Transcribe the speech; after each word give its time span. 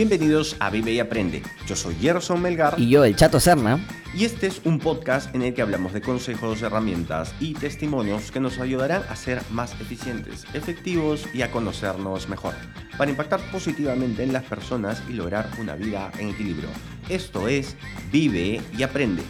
Bienvenidos 0.00 0.56
a 0.60 0.70
Vive 0.70 0.92
y 0.92 0.98
Aprende. 0.98 1.42
Yo 1.66 1.76
soy 1.76 1.94
Gerson 1.96 2.40
Melgar. 2.40 2.74
Y 2.80 2.88
yo, 2.88 3.04
el 3.04 3.14
Chato 3.16 3.38
Serna. 3.38 3.86
Y 4.14 4.24
este 4.24 4.46
es 4.46 4.62
un 4.64 4.78
podcast 4.78 5.34
en 5.34 5.42
el 5.42 5.52
que 5.52 5.60
hablamos 5.60 5.92
de 5.92 6.00
consejos, 6.00 6.62
herramientas 6.62 7.34
y 7.38 7.52
testimonios 7.52 8.30
que 8.30 8.40
nos 8.40 8.58
ayudarán 8.60 9.02
a 9.10 9.14
ser 9.14 9.42
más 9.50 9.78
eficientes, 9.78 10.46
efectivos 10.54 11.26
y 11.34 11.42
a 11.42 11.50
conocernos 11.50 12.30
mejor, 12.30 12.54
para 12.96 13.10
impactar 13.10 13.40
positivamente 13.52 14.22
en 14.22 14.32
las 14.32 14.44
personas 14.44 15.02
y 15.06 15.12
lograr 15.12 15.50
una 15.60 15.76
vida 15.76 16.10
en 16.18 16.30
equilibrio. 16.30 16.70
Esto 17.10 17.46
es 17.46 17.76
Vive 18.10 18.62
y 18.78 18.82
Aprende. 18.82 19.22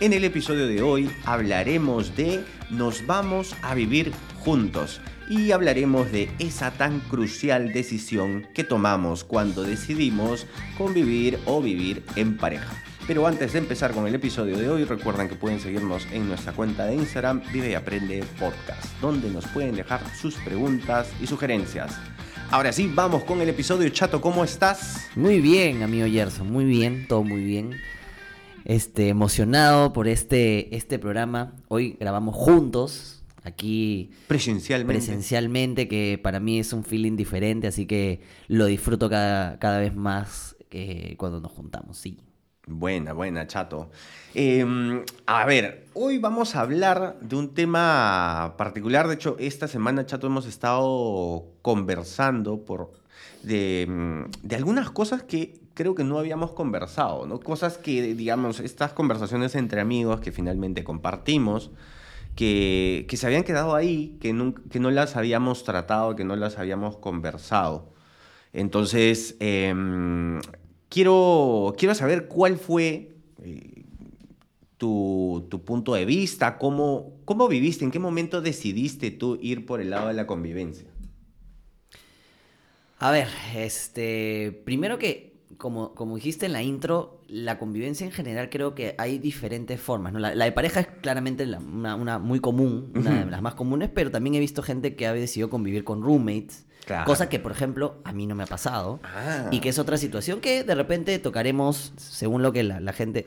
En 0.00 0.12
el 0.12 0.24
episodio 0.24 0.66
de 0.66 0.82
hoy 0.82 1.10
hablaremos 1.24 2.14
de 2.14 2.44
Nos 2.68 3.06
vamos 3.06 3.56
a 3.62 3.74
vivir 3.74 4.12
juntos 4.44 5.00
y 5.28 5.52
hablaremos 5.52 6.12
de 6.12 6.30
esa 6.38 6.70
tan 6.70 7.00
crucial 7.00 7.72
decisión 7.72 8.46
que 8.54 8.62
tomamos 8.62 9.24
cuando 9.24 9.62
decidimos 9.62 10.46
convivir 10.76 11.38
o 11.46 11.62
vivir 11.62 12.04
en 12.16 12.36
pareja. 12.36 12.74
Pero 13.06 13.26
antes 13.26 13.52
de 13.52 13.58
empezar 13.58 13.92
con 13.92 14.06
el 14.06 14.14
episodio 14.14 14.56
de 14.56 14.68
hoy, 14.68 14.84
recuerden 14.84 15.28
que 15.28 15.34
pueden 15.34 15.60
seguirnos 15.60 16.06
en 16.12 16.28
nuestra 16.28 16.52
cuenta 16.52 16.86
de 16.86 16.94
Instagram 16.94 17.42
Vive 17.52 17.70
y 17.70 17.74
Aprende 17.74 18.24
Podcast, 18.38 18.84
donde 19.00 19.30
nos 19.30 19.46
pueden 19.46 19.76
dejar 19.76 20.00
sus 20.14 20.34
preguntas 20.36 21.10
y 21.20 21.26
sugerencias. 21.26 21.92
Ahora 22.50 22.72
sí, 22.72 22.90
vamos 22.94 23.24
con 23.24 23.40
el 23.40 23.48
episodio. 23.48 23.88
Chato, 23.90 24.20
¿cómo 24.20 24.44
estás? 24.44 25.08
Muy 25.16 25.40
bien, 25.40 25.82
amigo 25.82 26.06
Gerson, 26.06 26.50
muy 26.50 26.64
bien, 26.64 27.06
todo 27.08 27.24
muy 27.24 27.42
bien. 27.42 27.74
Este, 28.64 29.08
emocionado 29.08 29.92
por 29.92 30.08
este, 30.08 30.74
este 30.74 30.98
programa. 30.98 31.52
Hoy 31.68 31.96
grabamos 32.00 32.34
juntos, 32.34 33.23
aquí 33.44 34.10
presencialmente. 34.26 34.92
presencialmente, 34.92 35.88
que 35.88 36.18
para 36.20 36.40
mí 36.40 36.58
es 36.58 36.72
un 36.72 36.82
feeling 36.82 37.16
diferente, 37.16 37.66
así 37.66 37.86
que 37.86 38.20
lo 38.48 38.66
disfruto 38.66 39.08
cada, 39.08 39.58
cada 39.58 39.78
vez 39.78 39.94
más 39.94 40.56
eh, 40.70 41.14
cuando 41.18 41.40
nos 41.40 41.52
juntamos, 41.52 41.96
sí. 41.96 42.18
Buena, 42.66 43.12
buena, 43.12 43.46
chato. 43.46 43.90
Em, 44.34 45.04
a 45.26 45.44
ver, 45.44 45.86
hoy 45.92 46.16
vamos 46.16 46.56
a 46.56 46.62
hablar 46.62 47.18
de 47.20 47.36
un 47.36 47.52
tema 47.52 48.54
particular. 48.56 49.06
De 49.06 49.14
hecho, 49.14 49.36
esta 49.38 49.68
semana, 49.68 50.06
chato, 50.06 50.26
hemos 50.26 50.46
estado 50.46 51.44
conversando 51.60 52.64
por, 52.64 52.92
de, 53.42 53.86
mm, 53.86 54.30
de 54.42 54.56
algunas 54.56 54.90
cosas 54.90 55.22
que 55.22 55.60
creo 55.74 55.94
que 55.94 56.04
no 56.04 56.18
habíamos 56.18 56.52
conversado, 56.52 57.26
¿no? 57.26 57.38
Cosas 57.38 57.76
que, 57.76 58.14
digamos, 58.14 58.60
estas 58.60 58.92
conversaciones 58.94 59.54
entre 59.56 59.82
amigos 59.82 60.20
que 60.20 60.32
finalmente 60.32 60.84
compartimos, 60.84 61.70
que, 62.34 63.06
que 63.08 63.16
se 63.16 63.26
habían 63.26 63.44
quedado 63.44 63.74
ahí, 63.74 64.16
que 64.20 64.32
no, 64.32 64.54
que 64.54 64.80
no 64.80 64.90
las 64.90 65.16
habíamos 65.16 65.64
tratado, 65.64 66.16
que 66.16 66.24
no 66.24 66.36
las 66.36 66.58
habíamos 66.58 66.96
conversado. 66.96 67.92
Entonces, 68.52 69.36
em, 69.40 70.40
quiero, 70.88 71.74
quiero 71.76 71.94
saber 71.94 72.28
cuál 72.28 72.56
fue 72.56 73.16
eh, 73.42 73.84
tu, 74.76 75.46
tu, 75.50 75.64
punto 75.64 75.94
de 75.94 76.04
vista, 76.04 76.58
cómo, 76.58 77.20
cómo 77.24 77.48
viviste, 77.48 77.84
en 77.84 77.90
qué 77.90 77.98
momento 77.98 78.40
decidiste 78.40 79.10
tú 79.10 79.38
ir 79.40 79.66
por 79.66 79.80
el 79.80 79.90
lado 79.90 80.08
de 80.08 80.14
la 80.14 80.26
convivencia. 80.26 80.88
A 82.98 83.10
ver, 83.10 83.28
este, 83.56 84.62
primero 84.64 84.98
que, 84.98 85.33
como, 85.58 85.94
como 85.94 86.16
dijiste 86.16 86.46
en 86.46 86.52
la 86.52 86.62
intro, 86.62 87.20
la 87.28 87.58
convivencia 87.58 88.04
en 88.04 88.12
general 88.12 88.50
creo 88.50 88.74
que 88.74 88.94
hay 88.98 89.18
diferentes 89.18 89.80
formas. 89.80 90.12
¿no? 90.12 90.18
La, 90.18 90.34
la 90.34 90.44
de 90.44 90.52
pareja 90.52 90.80
es 90.80 90.86
claramente 90.86 91.46
la, 91.46 91.58
una, 91.58 91.94
una, 91.94 92.18
muy 92.18 92.40
común, 92.40 92.92
una 92.94 93.24
de 93.24 93.30
las 93.30 93.42
más 93.42 93.54
comunes, 93.54 93.90
pero 93.92 94.10
también 94.10 94.34
he 94.34 94.40
visto 94.40 94.62
gente 94.62 94.96
que 94.96 95.06
ha 95.06 95.12
decidido 95.12 95.50
convivir 95.50 95.84
con 95.84 96.02
roommates. 96.02 96.66
Claro. 96.84 97.06
Cosa 97.06 97.28
que, 97.28 97.38
por 97.38 97.52
ejemplo, 97.52 97.96
a 98.04 98.12
mí 98.12 98.26
no 98.26 98.34
me 98.34 98.42
ha 98.42 98.46
pasado. 98.46 99.00
Ah. 99.02 99.48
Y 99.50 99.60
que 99.60 99.70
es 99.70 99.78
otra 99.78 99.96
situación 99.96 100.40
que 100.40 100.64
de 100.64 100.74
repente 100.74 101.18
tocaremos 101.18 101.94
según 101.96 102.42
lo 102.42 102.52
que 102.52 102.62
la, 102.62 102.80
la 102.80 102.92
gente. 102.92 103.26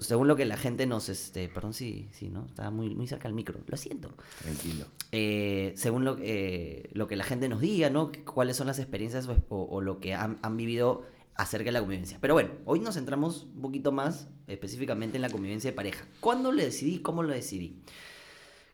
Según 0.00 0.28
lo 0.28 0.36
que 0.36 0.44
la 0.44 0.56
gente 0.56 0.86
nos, 0.86 1.08
este, 1.08 1.48
perdón 1.48 1.74
si, 1.74 2.08
sí, 2.12 2.30
¿no? 2.30 2.46
Estaba 2.46 2.70
muy, 2.70 2.94
muy 2.94 3.06
cerca 3.06 3.28
del 3.28 3.34
micro, 3.34 3.60
lo 3.66 3.76
siento. 3.76 4.14
Tranquilo. 4.42 4.86
Eh, 5.12 5.72
según 5.76 6.04
lo, 6.04 6.16
eh, 6.20 6.88
lo 6.92 7.06
que 7.06 7.16
la 7.16 7.24
gente 7.24 7.48
nos 7.48 7.60
diga, 7.60 7.90
¿no? 7.90 8.10
Cuáles 8.24 8.56
son 8.56 8.66
las 8.66 8.78
experiencias 8.78 9.28
o, 9.28 9.42
o 9.48 9.80
lo 9.80 10.00
que 10.00 10.14
han, 10.14 10.38
han 10.42 10.56
vivido 10.56 11.04
acerca 11.34 11.66
de 11.66 11.72
la 11.72 11.80
convivencia. 11.80 12.18
Pero 12.20 12.34
bueno, 12.34 12.50
hoy 12.64 12.80
nos 12.80 12.94
centramos 12.94 13.46
un 13.54 13.62
poquito 13.62 13.92
más 13.92 14.28
específicamente 14.46 15.16
en 15.16 15.22
la 15.22 15.30
convivencia 15.30 15.70
de 15.70 15.76
pareja. 15.76 16.06
¿Cuándo 16.20 16.50
lo 16.50 16.62
decidí? 16.62 17.00
¿Cómo 17.00 17.22
lo 17.22 17.34
decidí? 17.34 17.82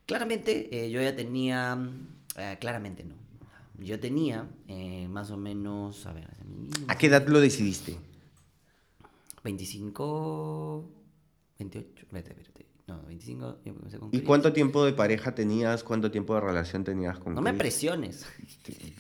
Claramente 0.06 0.68
eh, 0.70 0.90
yo 0.90 1.00
ya 1.00 1.14
tenía, 1.14 1.78
claramente 2.60 3.04
no, 3.04 3.14
yo 3.78 4.00
tenía 4.00 4.48
más 5.08 5.30
o 5.30 5.36
menos, 5.36 6.04
a 6.06 6.12
ver, 6.12 6.28
¿a 6.88 6.98
qué 6.98 7.06
edad 7.06 7.26
lo 7.28 7.40
decidiste? 7.40 7.96
25, 9.44 10.99
28, 11.60 12.02
espérate, 12.06 12.30
espérate. 12.30 12.66
No, 12.88 13.00
25, 13.06 13.58
yo 13.64 13.74
comencé 13.74 13.98
con 14.00 14.08
¿Y 14.08 14.10
Chris. 14.10 14.22
cuánto 14.24 14.52
tiempo 14.52 14.84
de 14.84 14.92
pareja 14.92 15.32
tenías? 15.34 15.84
¿Cuánto 15.84 16.10
tiempo 16.10 16.34
de 16.34 16.40
relación 16.40 16.82
tenías 16.82 17.18
con 17.20 17.34
No 17.34 17.40
Chris? 17.40 17.52
me 17.52 17.58
presiones. 17.58 18.26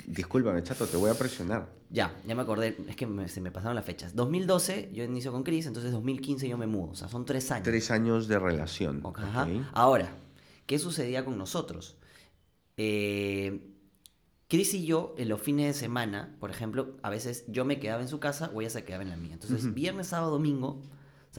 Discúlpame, 0.06 0.62
chato, 0.62 0.86
te 0.86 0.96
voy 0.96 1.10
a 1.10 1.14
presionar. 1.14 1.68
Ya, 1.90 2.14
ya 2.24 2.36
me 2.36 2.42
acordé. 2.42 2.76
Es 2.88 2.94
que 2.94 3.06
me, 3.08 3.28
se 3.28 3.40
me 3.40 3.50
pasaron 3.50 3.74
las 3.74 3.84
fechas. 3.84 4.14
2012 4.14 4.90
yo 4.92 5.02
inicio 5.02 5.32
con 5.32 5.42
Chris, 5.42 5.66
entonces 5.66 5.90
2015 5.90 6.48
yo 6.48 6.56
me 6.56 6.68
mudo. 6.68 6.92
O 6.92 6.94
sea, 6.94 7.08
son 7.08 7.24
tres 7.24 7.50
años. 7.50 7.64
Tres 7.64 7.90
años 7.90 8.28
de 8.28 8.38
relación. 8.38 9.02
Ajá. 9.16 9.48
Ahora, 9.72 10.14
¿qué 10.66 10.78
sucedía 10.78 11.24
con 11.24 11.36
nosotros? 11.36 11.96
Eh, 12.76 13.60
Chris 14.48 14.74
y 14.74 14.84
yo, 14.84 15.14
en 15.18 15.28
los 15.28 15.40
fines 15.40 15.66
de 15.66 15.74
semana, 15.80 16.36
por 16.40 16.50
ejemplo, 16.50 16.96
a 17.02 17.10
veces 17.10 17.44
yo 17.48 17.64
me 17.64 17.78
quedaba 17.80 18.02
en 18.02 18.08
su 18.08 18.20
casa 18.20 18.50
o 18.54 18.60
ella 18.60 18.70
se 18.70 18.84
quedaba 18.84 19.02
en 19.02 19.10
la 19.10 19.16
mía. 19.16 19.32
Entonces, 19.34 19.74
viernes, 19.74 20.08
sábado, 20.08 20.30
domingo, 20.32 20.80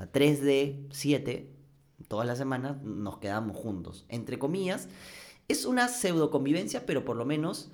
sea, 0.01 0.11
3 0.11 0.41
de 0.41 0.87
7, 0.91 1.51
todas 2.07 2.27
las 2.27 2.37
semanas 2.37 2.81
nos 2.83 3.17
quedamos 3.19 3.57
juntos. 3.57 4.05
Entre 4.09 4.39
comillas, 4.39 4.89
es 5.47 5.65
una 5.65 5.87
pseudo 5.87 6.29
convivencia, 6.31 6.85
pero 6.85 7.05
por 7.05 7.15
lo 7.15 7.25
menos 7.25 7.71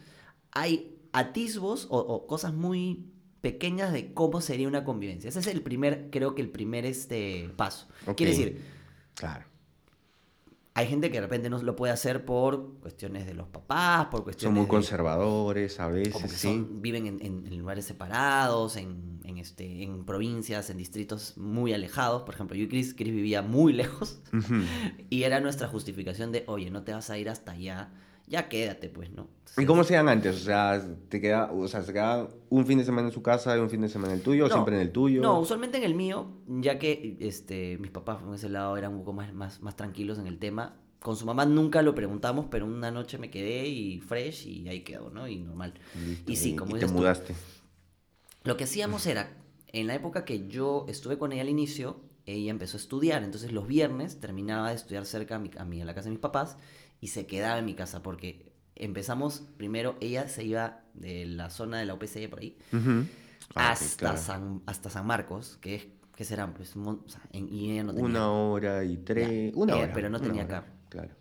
hay 0.51 0.97
atisbos 1.11 1.87
o, 1.89 1.97
o, 1.99 2.27
cosas 2.27 2.53
muy 2.53 3.11
pequeñas 3.41 3.93
de 3.93 4.13
cómo 4.13 4.41
sería 4.41 4.67
una 4.67 4.83
convivencia. 4.83 5.29
Ese 5.29 5.39
es 5.39 5.47
el 5.47 5.61
primer, 5.61 6.09
creo 6.11 6.35
que 6.35 6.41
el 6.41 6.49
primer 6.49 6.85
este, 6.85 7.49
paso. 7.55 7.87
Okay. 8.03 8.15
Quiere 8.15 8.31
decir, 8.31 8.61
claro. 9.15 9.45
Hay 10.77 10.85
gente 10.85 11.09
que 11.09 11.17
de 11.17 11.21
repente 11.21 11.49
no 11.49 11.59
lo 11.59 11.75
puede 11.75 11.91
hacer 11.91 12.23
por 12.23 12.75
cuestiones 12.81 13.25
de 13.25 13.33
los 13.33 13.47
papás, 13.47 14.05
por 14.11 14.23
cuestiones. 14.23 14.49
Son 14.49 14.53
muy 14.53 14.65
de, 14.65 14.69
conservadores 14.69 15.79
a 15.79 15.87
veces, 15.87 16.31
sí. 16.33 16.49
Son, 16.49 16.83
viven 16.83 17.07
en, 17.07 17.19
en, 17.19 17.47
en, 17.47 17.57
lugares 17.57 17.83
separados, 17.83 18.75
en, 18.77 19.19
en, 19.23 19.39
este, 19.39 19.81
en 19.81 20.05
provincias, 20.05 20.69
en 20.69 20.77
distritos 20.77 21.35
muy 21.35 21.73
alejados. 21.73 22.21
Por 22.21 22.35
ejemplo, 22.35 22.55
yo 22.55 22.65
y 22.65 22.67
Chris, 22.67 22.93
Chris 22.93 23.11
vivía 23.11 23.41
muy 23.41 23.73
lejos 23.81 24.21
uh 24.31 24.35
-huh. 24.35 24.65
y 25.09 25.23
era 25.23 25.39
nuestra 25.39 25.67
justificación 25.67 26.31
de, 26.31 26.43
oye, 26.45 26.69
no 26.69 26.83
te 26.83 26.93
vas 26.93 27.09
a 27.09 27.17
ir 27.17 27.27
hasta 27.27 27.53
allá, 27.53 27.89
ya 28.27 28.49
quédate, 28.49 28.89
pues, 28.89 29.09
¿no? 29.09 29.29
Entonces, 29.39 29.63
¿Y 29.63 29.65
cómo 29.65 29.83
se 29.83 29.95
dan 29.95 30.09
antes? 30.09 30.35
O 30.35 30.39
sea, 30.39 30.85
¿te 31.09 31.21
queda, 31.21 31.51
o 31.51 31.67
sea, 31.67 31.81
¿se 31.81 31.93
queda 31.93 32.27
un 32.49 32.65
fin 32.65 32.77
de 32.77 32.83
semana 32.83 33.07
en 33.07 33.13
su 33.13 33.23
casa 33.23 33.57
y 33.57 33.59
un 33.59 33.69
fin 33.69 33.81
de 33.81 33.89
semana 33.89 34.13
en 34.13 34.19
el 34.19 34.23
tuyo 34.23 34.43
no, 34.43 34.49
o 34.49 34.53
siempre 34.53 34.75
en 34.75 34.81
el 34.81 34.91
tuyo? 34.91 35.21
No, 35.21 35.39
usualmente 35.39 35.77
en 35.77 35.83
el 35.83 35.95
mío, 35.95 36.27
ya 36.47 36.77
que 36.77 37.17
este, 37.21 37.77
mis 37.77 37.91
papás 37.91 38.19
en 38.21 38.33
ese 38.33 38.49
lado 38.49 38.75
eran 38.77 38.93
un 38.93 38.99
poco 38.99 39.13
más, 39.13 39.33
más, 39.33 39.61
más 39.61 39.75
tranquilos 39.75 40.19
en 40.19 40.27
el 40.27 40.37
tema. 40.39 40.75
Con 40.99 41.15
su 41.15 41.25
mamá 41.25 41.45
nunca 41.45 41.81
lo 41.81 41.95
preguntamos, 41.95 42.47
pero 42.51 42.65
una 42.65 42.91
noche 42.91 43.17
me 43.17 43.29
quedé 43.29 43.67
y 43.67 43.99
fresh 43.99 44.47
y 44.47 44.67
ahí 44.67 44.81
quedó, 44.81 45.09
¿no? 45.09 45.27
Y 45.27 45.37
normal. 45.37 45.73
Listo. 46.05 46.31
Y 46.31 46.35
sí, 46.35 46.55
como 46.55 46.75
y 46.75 46.79
te 46.79 46.87
mudaste. 46.87 47.33
Tú, 47.33 47.39
lo 48.43 48.57
que 48.57 48.65
hacíamos 48.65 49.05
era, 49.05 49.37
en 49.67 49.87
la 49.87 49.95
época 49.95 50.25
que 50.25 50.47
yo 50.47 50.85
estuve 50.89 51.17
con 51.17 51.31
ella 51.31 51.43
al 51.43 51.49
inicio, 51.49 52.01
ella 52.25 52.51
empezó 52.51 52.75
a 52.75 52.81
estudiar, 52.81 53.23
entonces 53.23 53.53
los 53.53 53.67
viernes 53.67 54.19
terminaba 54.19 54.69
de 54.69 54.75
estudiar 54.75 55.05
cerca 55.05 55.35
a, 55.35 55.39
mi, 55.39 55.49
a, 55.57 55.63
mi, 55.63 55.81
a 55.81 55.85
la 55.85 55.93
casa 55.93 56.05
de 56.05 56.11
mis 56.11 56.19
papás 56.19 56.57
y 56.99 57.07
se 57.07 57.25
quedaba 57.25 57.59
en 57.59 57.65
mi 57.65 57.73
casa 57.73 58.01
porque 58.01 58.51
empezamos 58.75 59.43
primero, 59.57 59.97
ella 60.01 60.27
se 60.27 60.43
iba 60.43 60.81
de 60.93 61.25
la 61.25 61.49
zona 61.49 61.79
de 61.79 61.85
la 61.85 61.93
UPC 61.93 62.29
por 62.29 62.39
ahí 62.39 62.57
uh 62.73 62.75
-huh. 62.77 63.07
ah, 63.55 63.71
hasta, 63.71 63.97
claro. 63.97 64.17
San, 64.17 64.61
hasta 64.65 64.89
San 64.89 65.05
Marcos, 65.05 65.57
que 65.61 65.75
es 65.75 65.87
que 66.15 66.25
serán 66.25 66.53
pues 66.53 66.75
o 66.75 67.03
sea, 67.05 67.21
en, 67.31 67.53
y 67.53 67.71
ella 67.71 67.83
no 67.83 67.93
tenía 67.93 68.09
una 68.09 68.31
hora 68.31 68.83
y 68.83 68.97
tres 68.97 69.51
ya, 69.51 69.57
una 69.57 69.73
ella, 69.73 69.83
hora. 69.83 69.93
pero 69.93 70.09
no 70.09 70.19
tenía 70.19 70.43
hora, 70.43 70.61
carro 70.61 70.73
claro. 70.89 71.11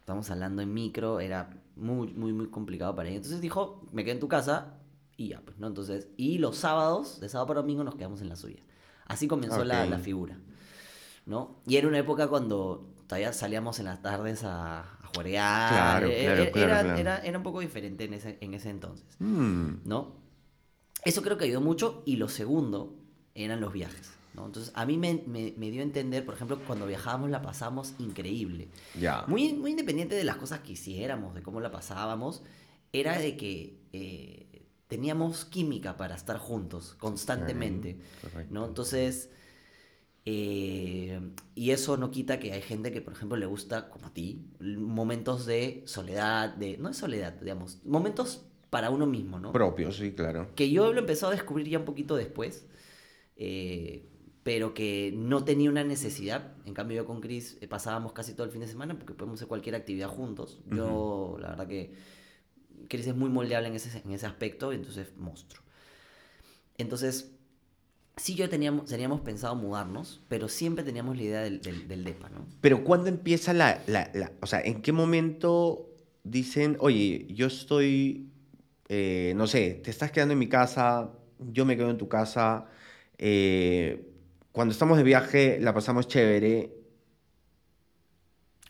Estamos 0.00 0.30
hablando 0.30 0.62
en 0.62 0.72
micro 0.72 1.20
era 1.20 1.50
muy 1.76 2.12
muy 2.12 2.32
muy 2.32 2.48
complicado 2.48 2.94
para 2.94 3.08
ella. 3.08 3.16
Entonces 3.18 3.40
dijo 3.40 3.86
me 3.92 4.02
quedé 4.02 4.14
en 4.14 4.20
tu 4.20 4.28
casa 4.28 4.74
y 5.16 5.28
ya 5.28 5.40
pues 5.40 5.58
no 5.58 5.68
entonces 5.68 6.08
y 6.16 6.38
los 6.38 6.56
sábados 6.56 7.20
de 7.20 7.28
sábado 7.28 7.48
para 7.48 7.60
domingo 7.60 7.84
nos 7.84 7.94
quedamos 7.94 8.20
en 8.20 8.28
la 8.28 8.36
suya 8.36 8.62
así 9.06 9.28
comenzó 9.28 9.56
okay. 9.56 9.68
la, 9.68 9.86
la 9.86 9.98
figura 9.98 10.38
no 11.24 11.60
y 11.66 11.76
era 11.76 11.88
una 11.88 11.98
época 11.98 12.28
cuando 12.28 12.86
todavía 13.06 13.32
salíamos 13.32 13.78
en 13.78 13.86
las 13.86 14.02
tardes 14.02 14.44
a, 14.44 14.95
a 15.20 15.68
jugar. 15.68 16.02
Claro, 16.02 16.06
era, 16.08 16.34
claro, 16.34 16.42
era, 16.42 16.80
claro. 16.80 16.98
Era, 16.98 17.18
era, 17.18 17.38
un 17.38 17.44
poco 17.44 17.60
diferente 17.60 18.04
en 18.04 18.14
ese, 18.14 18.38
en 18.40 18.54
ese 18.54 18.70
entonces, 18.70 19.06
mm. 19.18 19.70
¿no? 19.84 20.14
Eso 21.04 21.22
creo 21.22 21.38
que 21.38 21.44
ayudó 21.44 21.60
mucho. 21.60 22.02
Y 22.04 22.16
lo 22.16 22.28
segundo 22.28 22.96
eran 23.34 23.60
los 23.60 23.72
viajes. 23.72 24.10
¿no? 24.34 24.44
Entonces, 24.46 24.72
a 24.74 24.84
mí 24.84 24.98
me, 24.98 25.22
me, 25.26 25.54
me, 25.56 25.70
dio 25.70 25.80
a 25.80 25.84
entender, 25.84 26.24
por 26.24 26.34
ejemplo, 26.34 26.58
cuando 26.66 26.86
viajábamos 26.86 27.30
la 27.30 27.42
pasamos 27.42 27.94
increíble. 27.98 28.68
Ya. 28.98 29.24
Muy, 29.28 29.52
muy 29.54 29.70
independiente 29.70 30.16
de 30.16 30.24
las 30.24 30.36
cosas 30.36 30.60
que 30.60 30.72
hiciéramos, 30.72 31.34
de 31.34 31.42
cómo 31.42 31.60
la 31.60 31.70
pasábamos, 31.70 32.42
era 32.92 33.18
de 33.18 33.36
que 33.36 33.78
eh, 33.92 34.66
teníamos 34.88 35.44
química 35.44 35.96
para 35.96 36.16
estar 36.16 36.38
juntos 36.38 36.96
constantemente. 36.98 38.00
¿no? 38.50 38.66
Entonces, 38.66 39.30
eh, 40.28 41.20
y 41.54 41.70
eso 41.70 41.96
no 41.96 42.10
quita 42.10 42.40
que 42.40 42.52
hay 42.52 42.60
gente 42.60 42.90
que, 42.90 43.00
por 43.00 43.12
ejemplo, 43.12 43.38
le 43.38 43.46
gusta, 43.46 43.88
como 43.90 44.08
a 44.08 44.12
ti, 44.12 44.44
momentos 44.60 45.46
de 45.46 45.84
soledad, 45.86 46.52
de, 46.56 46.76
no 46.78 46.88
es 46.88 46.96
soledad, 46.96 47.34
digamos, 47.34 47.78
momentos 47.84 48.44
para 48.68 48.90
uno 48.90 49.06
mismo, 49.06 49.38
¿no? 49.38 49.52
Propio, 49.52 49.92
sí, 49.92 50.12
claro. 50.12 50.48
que 50.56 50.68
yo 50.68 50.92
lo 50.92 50.98
he 50.98 51.00
empezado 51.00 51.30
a 51.30 51.36
descubrir 51.36 51.68
ya 51.68 51.78
un 51.78 51.84
poquito 51.84 52.16
después, 52.16 52.66
eh, 53.36 54.08
pero 54.42 54.74
que 54.74 55.14
no 55.16 55.44
tenía 55.44 55.70
una 55.70 55.84
necesidad. 55.84 56.56
En 56.66 56.74
cambio, 56.74 56.96
yo 56.96 57.06
con 57.06 57.20
Chris 57.20 57.56
eh, 57.60 57.68
pasábamos 57.68 58.12
casi 58.12 58.34
todo 58.34 58.46
el 58.46 58.50
fin 58.50 58.62
de 58.62 58.66
semana 58.66 58.98
porque 58.98 59.14
podemos 59.14 59.38
hacer 59.38 59.46
cualquier 59.46 59.76
actividad 59.76 60.08
juntos. 60.08 60.60
Yo, 60.66 61.36
la 61.40 61.50
verdad 61.50 61.68
que 61.68 61.94
Chris 62.88 63.06
es 63.06 63.14
muy 63.14 63.30
moldeable 63.30 63.68
en 63.68 63.76
ese, 63.76 64.02
en 64.04 64.10
ese 64.10 64.26
aspecto, 64.26 64.72
entonces, 64.72 65.16
monstruo. 65.16 65.62
Entonces, 66.78 67.35
sí, 68.16 68.34
yo 68.34 68.48
teníamos, 68.48 68.86
teníamos 68.86 69.20
pensado 69.20 69.54
mudarnos, 69.54 70.20
pero 70.28 70.48
siempre 70.48 70.84
teníamos 70.84 71.16
la 71.16 71.22
idea 71.22 71.40
del, 71.42 71.60
del, 71.60 71.86
del 71.88 72.04
DEPA, 72.04 72.28
¿no? 72.30 72.46
Pero 72.60 72.82
¿cuándo 72.84 73.08
empieza 73.08 73.52
la, 73.52 73.82
la, 73.86 74.10
la- 74.14 74.32
O 74.40 74.46
sea, 74.46 74.60
¿en 74.60 74.82
qué 74.82 74.92
momento 74.92 75.88
dicen, 76.24 76.76
oye, 76.80 77.26
yo 77.30 77.46
estoy, 77.46 78.30
eh, 78.88 79.32
no 79.36 79.46
sé, 79.46 79.80
te 79.84 79.90
estás 79.90 80.10
quedando 80.10 80.32
en 80.32 80.38
mi 80.38 80.48
casa, 80.48 81.10
yo 81.38 81.64
me 81.64 81.76
quedo 81.76 81.90
en 81.90 81.98
tu 81.98 82.08
casa, 82.08 82.66
eh, 83.18 84.08
cuando 84.52 84.72
estamos 84.72 84.96
de 84.96 85.04
viaje 85.04 85.58
la 85.60 85.74
pasamos 85.74 86.08
chévere, 86.08 86.72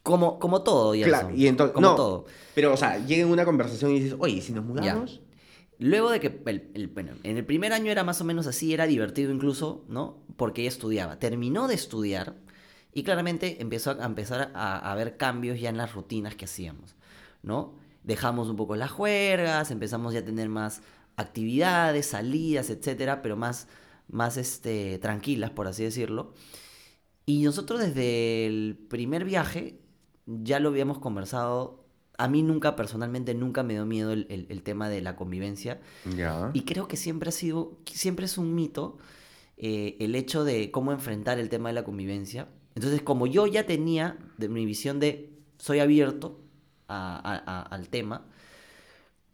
Como, 0.03 0.39
como 0.39 0.63
todo, 0.63 0.93
Gerson. 0.95 1.21
Claro, 1.21 1.37
y 1.37 1.47
entonces, 1.49 1.75
como 1.75 1.89
no, 1.89 1.97
todo. 1.97 2.27
pero, 2.55 2.73
o 2.73 2.77
sea, 2.77 3.05
llega 3.05 3.27
una 3.27 3.45
conversación 3.45 3.91
y 3.91 4.01
dices, 4.01 4.17
oye, 4.21 4.35
¿y 4.37 4.41
si 4.41 4.53
nos 4.53 4.65
mudamos? 4.65 5.21
Luego 5.79 6.11
de 6.11 6.21
que, 6.21 6.43
el, 6.75 6.89
bueno, 6.89 7.13
en 7.23 7.37
el 7.37 7.45
primer 7.45 7.73
año 7.73 7.91
era 7.91 8.05
más 8.05 8.21
o 8.21 8.25
menos 8.25 8.47
así, 8.47 8.73
era 8.73 8.87
divertido 8.87 9.33
incluso, 9.33 9.85
¿no? 9.89 10.23
Porque 10.37 10.63
ella 10.63 10.71
estudiaba. 10.71 11.19
Terminó 11.19 11.69
de 11.69 11.75
estudiar 11.75 12.35
y 12.95 13.03
claramente 13.03 13.61
empezó 13.61 13.91
a, 13.91 14.03
a 14.03 14.07
empezar 14.07 14.53
a, 14.55 14.91
a 14.91 14.95
ver 14.95 15.17
cambios 15.17 15.61
ya 15.61 15.69
en 15.69 15.77
las 15.77 15.95
rutinas 15.95 16.35
que 16.35 16.47
hacíamos, 16.47 16.95
¿no? 17.43 17.75
Dejamos 18.05 18.49
un 18.49 18.57
poco 18.57 18.77
las 18.77 18.91
juergas, 18.91 19.71
empezamos 19.71 20.15
ya 20.15 20.21
a 20.21 20.25
tener 20.25 20.49
más 20.49 20.83
actividades, 21.17 22.07
salidas, 22.07 22.71
etcétera, 22.71 23.23
pero 23.23 23.37
más, 23.37 23.69
más 24.09 24.37
este, 24.37 24.99
tranquilas, 24.99 25.51
por 25.51 25.67
así 25.67 25.83
decirlo. 25.85 26.35
Y 27.27 27.43
nosotros 27.43 27.81
desde 27.81 28.47
el 28.47 28.79
primer 28.89 29.25
viaje 29.25 29.81
ya 30.27 30.61
lo 30.61 30.69
habíamos 30.69 30.99
conversado. 30.99 31.86
A 32.19 32.29
mí 32.29 32.43
nunca, 32.43 32.77
personalmente, 32.77 33.35
nunca 33.35 33.63
me 33.63 33.75
dio 33.75 33.85
miedo 33.87 34.13
el, 34.13 34.27
el- 34.31 34.47
el 34.49 34.63
tema 34.63 34.89
de 34.89 35.01
la 35.03 35.17
convivencia. 35.17 35.81
Y 36.55 36.63
creo 36.63 36.89
que 36.89 36.97
siempre 36.97 37.29
ha 37.29 37.33
sido, 37.33 37.79
siempre 37.87 38.27
es 38.27 38.39
un 38.39 38.55
mito 38.55 38.99
eh, 39.59 39.97
el 40.01 40.15
hecho 40.15 40.45
de 40.45 40.71
cómo 40.71 40.93
enfrentar 40.93 41.39
el 41.39 41.49
tema 41.49 41.69
de 41.71 41.75
la 41.75 41.85
convivencia. 41.85 42.49
Entonces, 42.75 43.01
como 43.03 43.27
yo 43.27 43.47
ya 43.47 43.65
tenía 43.67 44.19
de 44.39 44.49
mi 44.49 44.67
visión 44.67 45.01
de 45.01 45.31
soy 45.59 45.79
abierto 45.81 46.41
a- 46.89 47.17
a- 47.17 47.43
a- 47.61 47.63
al 47.63 47.89
tema, 47.89 48.27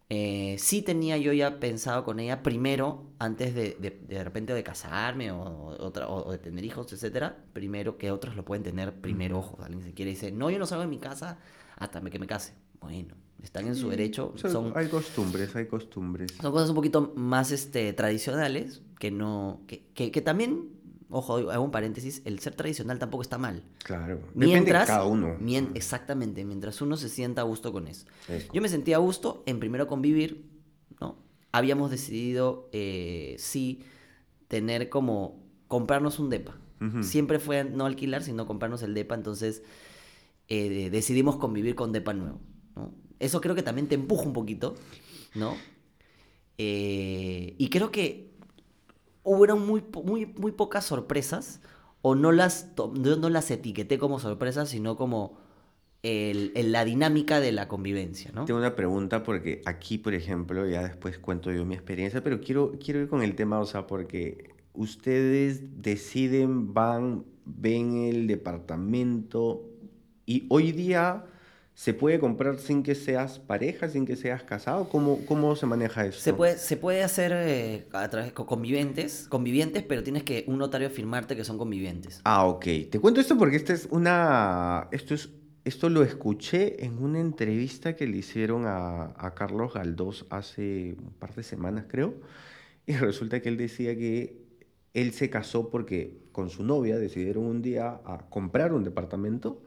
eh, 0.09 0.57
sí 0.59 0.83
tenía 0.83 1.17
yo 1.17 1.33
ya 1.33 1.59
pensado 1.59 2.05
con 2.05 2.21
ella 2.21 2.43
primero, 2.43 3.07
antes 3.19 3.55
de 3.55 3.77
de, 3.81 3.91
de 4.07 4.23
repente 4.25 4.53
de 4.53 4.63
casarme 4.63 5.33
o, 5.33 5.41
o 5.79 6.31
de 6.33 6.39
tener 6.39 6.65
hijos, 6.65 6.93
etcétera, 6.93 7.45
primero 7.55 7.97
que 7.97 8.11
otros 8.11 8.37
lo 8.37 8.45
pueden 8.45 8.63
tener 8.63 8.93
primero 9.01 9.39
ojos. 9.39 9.61
Alguien 9.61 9.83
se 9.83 9.95
quiere 9.95 10.11
y 10.11 10.15
dice, 10.15 10.31
no, 10.31 10.51
yo 10.51 10.59
no 10.59 10.67
salgo 10.67 10.83
de 10.83 10.89
mi 10.89 10.99
casa 10.99 11.39
hasta 11.77 12.01
que 12.03 12.19
me 12.19 12.27
case. 12.27 12.53
Bueno, 12.83 13.15
están 13.43 13.67
en 13.67 13.75
su 13.77 13.89
derecho, 13.89 14.33
son, 14.37 14.73
Hay 14.77 14.89
costumbres, 14.89 15.55
hay 15.57 15.67
costumbres. 15.67 16.33
son 16.41 16.53
cosas 16.53 16.69
un 16.71 16.75
poquito 16.77 17.13
más 17.17 17.51
este, 17.53 17.93
tradicionales 17.93 18.83
que 18.99 19.11
no. 19.11 19.61
Que, 19.67 19.85
que, 19.95 20.11
que 20.11 20.21
también, 20.21 20.69
ojo, 21.11 21.37
hago 21.51 21.65
un 21.65 21.71
paréntesis, 21.71 22.23
el 22.25 22.39
ser 22.41 22.55
tradicional 22.55 22.99
tampoco 22.99 23.23
está 23.23 23.39
mal. 23.39 23.63
Claro. 23.85 24.17
Depende 24.35 24.47
Mientras. 24.47 24.83
de 24.83 24.93
cada 24.93 25.05
uno. 25.07 25.37
mien- 25.41 25.71
exactamente, 25.75 26.45
mientras 26.45 26.81
uno 26.83 26.97
se 26.97 27.09
sienta 27.09 27.41
a 27.43 27.45
gusto 27.45 27.73
con 27.73 27.89
eso. 27.89 28.07
Eso. 28.29 28.53
Yo 28.53 28.61
me 28.63 28.69
sentía 28.69 28.97
a 28.97 29.01
gusto 29.01 29.43
en 29.47 29.59
primero 29.61 29.87
convivir, 29.87 30.45
¿no? 31.01 31.17
Habíamos 31.53 31.91
decidido, 31.91 32.69
eh, 32.73 33.37
sí, 33.39 33.83
tener 34.49 34.89
como. 34.89 35.41
comprarnos 35.69 36.19
un 36.19 36.29
DEPA. 36.31 36.59
Siempre 37.03 37.39
fue 37.39 37.63
no 37.63 37.87
alquilar, 37.87 38.25
sino 38.25 38.45
comprarnos 38.45 38.83
el 38.83 38.93
DEPA, 38.93 39.15
entonces 39.15 39.63
eh, 40.49 40.69
de- 40.69 40.91
decidimos 40.91 41.37
convivir 41.37 41.77
con 41.77 41.93
DEPA 41.93 42.13
nuevo, 42.13 42.41
Eso 43.19 43.41
creo 43.41 43.55
que 43.55 43.63
también 43.63 43.89
te 43.89 43.95
empuja 43.95 44.25
un 44.25 44.33
poquito, 44.33 44.75
¿no? 45.35 45.55
Eh, 46.59 47.55
y 47.59 47.69
creo 47.71 47.91
que 47.91 48.33
hubo 49.23 49.57
muy, 49.57 49.85
muy, 50.05 50.27
muy 50.27 50.53
pocas 50.53 50.85
sorpresas, 50.85 51.61
o 52.03 52.15
no 52.17 52.33
las, 52.33 52.73
las 52.97 53.51
etiqueté 53.51 53.99
como 53.99 54.19
sorpresas, 54.19 54.69
sino 54.69 54.97
como 54.97 55.39
la 56.03 56.85
dinámica 56.85 57.39
de 57.39 57.53
la 57.53 57.69
convivencia, 57.69 58.33
¿no? 58.35 58.45
Tengo 58.45 58.59
una 58.59 58.75
pregunta 58.75 59.23
porque 59.23 59.63
aquí, 59.67 59.99
por 59.99 60.15
ejemplo, 60.15 60.69
ya 60.69 60.83
después 60.83 61.17
cuento 61.19 61.53
yo 61.53 61.65
mi 61.65 61.75
experiencia, 61.75 62.25
pero 62.25 62.41
quiero, 62.41 62.73
quiero 62.85 63.03
ir 63.03 63.09
con 63.09 63.23
el 63.23 63.37
tema, 63.37 63.61
o 63.61 63.67
sea, 63.67 63.87
porque 63.87 64.51
ustedes 64.75 65.81
deciden, 65.81 66.75
van, 66.75 67.25
ven 67.45 67.97
el 67.99 68.27
departamento 68.27 69.63
y 70.27 70.47
hoy 70.49 70.73
día 70.73 71.25
se 71.83 71.95
puede 71.95 72.21
comprar 72.21 72.61
sin 72.61 72.85
que 72.85 72.95
seas 72.95 73.41
pareja, 73.41 73.89
sin 73.89 74.07
que 74.07 74.15
seas 74.15 74.45
casado. 74.45 74.89
¿Cómo, 74.89 75.27
cómo 75.27 75.57
se 75.57 75.67
maneja 75.67 76.07
eso? 76.07 76.21
Se 76.21 76.33
puede, 76.33 76.57
se 76.57 76.77
puede 76.77 77.03
hacer 77.03 77.33
eh, 77.35 77.89
a 77.91 78.09
través 78.09 78.33
con 78.33 78.47
convivientes, 78.47 79.27
convivientes, 79.29 79.83
pero 79.83 80.05
tienes 80.05 80.23
que 80.23 80.45
un 80.47 80.59
notario 80.59 80.89
firmarte 80.91 81.35
que 81.35 81.43
son 81.43 81.59
convivientes. 81.59 82.21
Ah, 82.23 82.47
ok. 82.47 82.65
Te 82.89 83.01
cuento 83.01 83.21
esto 83.21 83.37
porque 83.37 83.57
esta 83.57 83.73
es 83.73 83.89
una. 83.91 84.87
Esto 84.93 85.15
es. 85.15 85.31
Esto 85.65 85.89
lo 85.89 86.05
escuché 86.05 86.85
en 86.85 87.03
una 87.03 87.19
entrevista 87.19 87.97
que 87.97 88.07
le 88.07 88.19
hicieron 88.19 88.65
a, 88.67 89.15
a 89.17 89.35
Carlos 89.35 89.75
Galdós 89.75 90.25
hace 90.31 90.95
un 90.97 91.13
par 91.15 91.35
de 91.35 91.43
semanas, 91.43 91.87
creo. 91.89 92.15
Y 92.87 92.93
resulta 92.93 93.43
que 93.43 93.49
él 93.49 93.57
decía 93.57 93.97
que 93.97 94.41
él 94.95 95.13
se 95.15 95.31
casó 95.31 95.69
porque 95.69 96.29
con 96.31 96.49
su 96.49 96.63
novia 96.63 96.97
decidieron 96.97 97.45
un 97.45 97.61
día 97.61 98.01
a 98.05 98.19
comprar 98.31 98.73
un 98.73 98.85
departamento. 98.85 99.65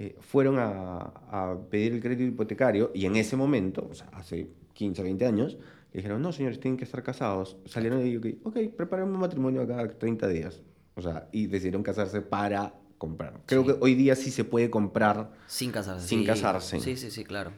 Eh, 0.00 0.16
fueron 0.20 0.58
a, 0.60 0.98
a 1.30 1.56
pedir 1.68 1.92
el 1.92 2.00
crédito 2.00 2.22
hipotecario 2.22 2.92
y 2.94 3.04
en 3.04 3.16
ese 3.16 3.36
momento, 3.36 3.86
o 3.90 3.94
sea, 3.94 4.06
hace 4.12 4.48
15, 4.74 5.02
20 5.02 5.26
años, 5.26 5.58
le 5.92 5.98
dijeron, 5.98 6.22
no, 6.22 6.30
señores, 6.32 6.60
tienen 6.60 6.78
que 6.78 6.84
estar 6.84 7.02
casados. 7.02 7.56
Salieron 7.66 8.00
y 8.00 8.04
dijeron, 8.16 8.38
ok, 8.44 8.56
preparen 8.76 9.08
un 9.08 9.18
matrimonio 9.18 9.66
cada 9.66 9.88
30 9.88 10.28
días. 10.28 10.62
O 10.94 11.02
sea, 11.02 11.28
y 11.32 11.46
decidieron 11.48 11.82
casarse 11.82 12.20
para 12.22 12.74
comprar. 12.96 13.40
Creo 13.46 13.62
Sí. 13.62 13.68
que 13.72 13.76
hoy 13.80 13.94
día 13.94 14.14
sí 14.14 14.30
se 14.30 14.44
puede 14.44 14.70
comprar. 14.70 15.32
Sin 15.46 15.72
casarse. 15.72 16.06
Sin 16.06 16.20
sí. 16.20 16.26
casarse. 16.26 16.80
Sí, 16.80 16.96
sí, 16.96 17.10
sí, 17.10 17.24
claro. 17.24 17.50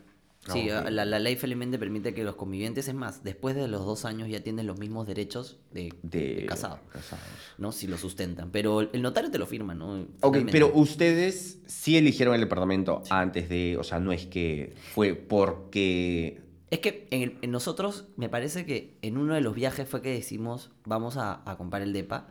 Ah, 0.49 0.53
Sí, 0.55 0.69
la, 0.69 1.05
la 1.05 1.19
ley 1.19 1.37
felizmente 1.37 1.79
permite 1.79 2.15
que 2.15 2.25
los 2.25 2.35
convivientes, 2.35 2.89
es 2.89 2.95
más, 2.95 3.23
después 3.23 3.55
de 3.55 3.69
los 3.69 3.85
dos 3.85 4.05
años 4.07 4.29
ya 4.29 4.43
tienen 4.43 4.67
los 4.67 4.79
mismos 4.79 5.07
derechos 5.07 5.59
de, 5.71 5.93
De, 6.03 6.35
de 6.41 6.47
casado, 6.47 6.81
casados. 6.91 7.25
¿no? 7.59 7.73
Si 7.73 7.87
lo 7.87 7.99
sustentan. 7.99 8.51
Pero 8.51 8.81
el 8.81 9.03
notario 9.03 9.31
te 9.31 9.39
lo 9.39 9.47
firma, 9.47 9.75
¿no? 9.75 10.07
Ok, 10.23 10.39
pero 10.51 10.73
ustedes 10.75 11.59
sí 11.67 11.97
eligieron 11.99 12.35
el 12.35 12.41
departamento 12.41 13.03
antes 13.11 13.49
de, 13.51 13.77
o 13.77 13.85
sea, 13.85 14.01
no 14.01 14.13
es 14.13 14.27
que 14.27 14.75
fue 14.95 15.15
porque... 15.15 16.41
Es 16.71 16.79
que 16.79 17.07
en, 17.11 17.23
el- 17.23 17.39
en 17.43 17.51
nosotros, 17.51 18.07
me 18.17 18.29
parece 18.29 18.65
que 18.65 18.97
en 19.03 19.19
uno 19.19 19.35
de 19.35 19.41
los 19.43 19.55
viajes 19.55 19.89
fue 19.89 20.01
que 20.01 20.11
decimos, 20.13 20.71
vamos 20.87 21.17
a, 21.19 21.43
a 21.45 21.57
comprar 21.59 21.83
el 21.83 21.93
DEPA. 21.93 22.29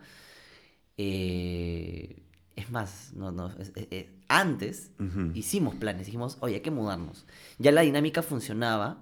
Eh, 0.96 2.22
es 2.56 2.70
más, 2.70 3.12
no, 3.14 3.32
no, 3.32 3.48
es- 3.58 3.72
es- 3.90 4.06
es- 4.30 4.36
antes 4.40 4.90
Ujú. 4.98 5.30
hicimos 5.34 5.74
planes, 5.74 6.06
dijimos, 6.06 6.36
oye, 6.40 6.56
hay 6.56 6.60
que 6.60 6.70
mudarnos. 6.70 7.26
Ya 7.58 7.72
la 7.72 7.80
dinámica 7.82 8.22
funcionaba, 8.22 8.98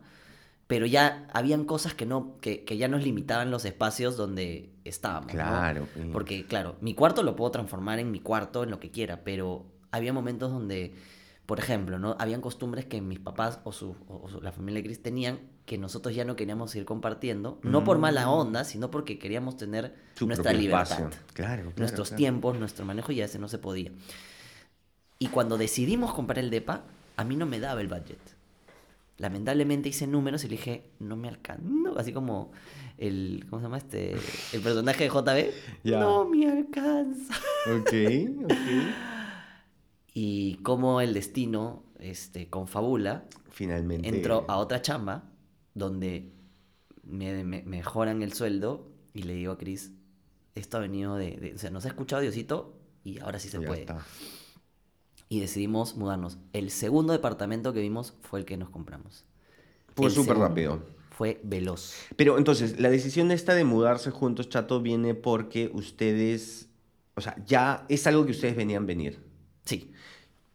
pero 0.67 0.85
ya 0.87 1.27
habían 1.33 1.65
cosas 1.65 1.95
que, 1.95 2.05
no, 2.07 2.37
que, 2.41 2.65
que 2.65 2.77
ya 2.77 2.89
nos 2.89 3.03
limitaban 3.03 3.51
los 3.51 3.65
espacios 3.65 4.17
donde 4.17 4.71
estábamos. 4.85 5.29
¿no? 5.29 5.33
Claro. 5.33 5.87
pues. 5.95 6.07
Porque, 6.13 6.45
claro, 6.47 6.77
mi 6.81 6.95
cuarto 6.95 7.23
lo 7.23 7.37
puedo 7.37 7.51
transformar 7.51 7.99
en 7.99 8.11
mi 8.11 8.21
cuarto, 8.21 8.63
en 8.65 8.71
lo 8.71 8.79
que 8.81 8.91
quiera, 8.91 9.23
pero 9.25 9.65
había 9.91 10.13
momentos 10.13 10.51
donde, 10.51 10.95
por 11.47 11.59
ejemplo, 11.59 11.99
¿no? 11.99 12.17
Habían 12.19 12.43
costumbres 12.43 12.85
que 12.85 13.01
mis 13.01 13.19
papás 13.19 13.61
o, 13.65 13.73
su, 13.73 13.97
o- 14.09 14.29
su- 14.29 14.43
la 14.43 14.53
familia 14.53 14.83
de 14.83 14.89
Chris 14.89 15.03
tenían 15.03 15.39
que 15.65 15.79
nosotros 15.79 16.15
ya 16.15 16.25
no 16.25 16.37
queríamos 16.37 16.75
ir 16.77 16.85
compartiendo, 16.87 17.59
no 17.63 17.85
por 17.85 17.99
mala 17.99 18.31
onda, 18.31 18.65
sino 18.65 18.91
porque 18.91 19.19
queríamos 19.19 19.57
tener 19.59 19.95
Su 20.15 20.27
nuestra 20.27 20.53
libertad. 20.53 20.97
Claro, 20.97 21.11
claro, 21.35 21.73
nuestros 21.77 22.09
claro. 22.09 22.17
tiempos, 22.19 22.59
nuestro 22.59 22.85
manejo, 22.87 23.13
y 23.13 23.21
ese 23.23 23.39
no 23.39 23.49
se 23.49 23.59
podía. 23.59 23.91
Y 25.19 25.29
cuando 25.29 25.59
decidimos 25.59 26.15
comprar 26.15 26.39
el 26.39 26.51
DEPA, 26.51 26.85
a 27.17 27.25
mí 27.25 27.37
no 27.37 27.47
me 27.47 27.59
daba 27.61 27.81
el 27.81 27.89
budget. 27.89 28.19
Lamentablemente 29.17 29.89
hice 29.89 30.07
números 30.07 30.45
y 30.45 30.49
le 30.49 30.57
dije, 30.57 30.91
no 31.01 31.17
me 31.17 31.29
alcanza. 31.29 31.65
No, 31.69 31.97
así 31.97 32.13
como 32.13 32.53
el, 32.99 33.45
¿cómo 33.51 33.59
se 33.61 33.65
llama 33.65 33.79
este? 33.79 34.13
El 34.53 34.61
personaje 34.63 35.05
de 35.05 35.11
JB. 35.11 35.51
Ya. 35.83 35.99
No 36.01 36.25
me 36.25 36.49
alcanza. 36.49 37.35
Ok, 37.81 37.93
ok. 38.45 38.53
Y 40.15 40.57
como 40.63 41.01
el 41.01 41.15
destino, 41.15 41.83
este, 41.99 42.49
confabula, 42.49 43.25
Finalmente. 43.51 44.09
entró 44.09 44.45
a 44.49 44.57
otra 44.59 44.83
chamba 44.83 45.25
donde 45.75 46.33
me, 47.03 47.43
me- 47.45 47.63
mejoran 47.65 48.23
el 48.23 48.33
sueldo 48.33 48.89
y 49.15 49.23
le 49.25 49.35
digo 49.35 49.53
a 49.53 49.59
Chris, 49.59 49.91
esto 50.55 50.77
ha 50.77 50.81
venido 50.81 51.17
de, 51.17 51.33
de- 51.37 51.55
O 51.55 51.59
sea, 51.59 51.71
nos 51.71 51.85
ha 51.85 51.89
escuchado 51.89 52.23
Diosito 52.23 52.79
y 53.05 53.19
ahora 53.21 53.39
sí 53.41 53.49
se 53.49 53.61
Ya 53.61 53.67
puede. 53.67 53.81
está. 53.81 53.99
Y 55.29 55.41
decidimos 55.41 55.97
mudarnos. 55.97 56.39
El 56.53 56.71
segundo 56.71 57.13
departamento 57.13 57.73
que 57.73 57.81
vimos 57.81 58.15
fue 58.23 58.41
el 58.41 58.47
que 58.47 58.57
nos 58.57 58.71
compramos. 58.71 59.25
Fue 59.95 60.11
súper 60.11 60.39
rápido. 60.39 60.81
Fue 61.11 61.41
veloz. 61.43 61.95
Pero 62.17 62.39
entonces, 62.39 62.79
la 62.81 62.91
decisión 62.91 63.31
esta 63.33 63.55
de 63.55 63.65
mudarse 63.65 64.11
juntos, 64.11 64.49
Chato, 64.49 64.81
viene 64.81 65.15
porque 65.15 65.71
ustedes, 65.75 66.69
o 67.17 67.21
sea, 67.21 67.37
ya 67.45 67.85
es 67.89 68.07
algo 68.07 68.25
que 68.25 68.31
ustedes 68.31 68.57
venían 68.57 68.87
venir. 68.87 69.19
Sí. 69.65 69.91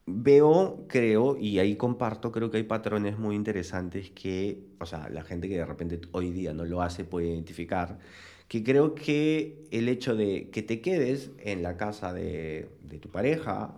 Veo, 0.05 0.85
creo, 0.87 1.37
y 1.37 1.59
ahí 1.59 1.75
comparto, 1.75 2.31
creo 2.31 2.49
que 2.49 2.57
hay 2.57 2.63
patrones 2.63 3.17
muy 3.17 3.35
interesantes 3.35 4.09
que, 4.11 4.63
o 4.79 4.85
sea, 4.85 5.09
la 5.09 5.23
gente 5.23 5.47
que 5.47 5.57
de 5.57 5.65
repente 5.65 6.01
hoy 6.11 6.31
día 6.31 6.53
no 6.53 6.65
lo 6.65 6.81
hace 6.81 7.05
puede 7.05 7.27
identificar, 7.27 7.99
que 8.47 8.63
creo 8.63 8.95
que 8.95 9.65
el 9.71 9.87
hecho 9.87 10.15
de 10.15 10.49
que 10.49 10.61
te 10.61 10.81
quedes 10.81 11.31
en 11.39 11.63
la 11.63 11.77
casa 11.77 12.11
de, 12.11 12.69
de 12.83 12.99
tu 12.99 13.09
pareja 13.09 13.75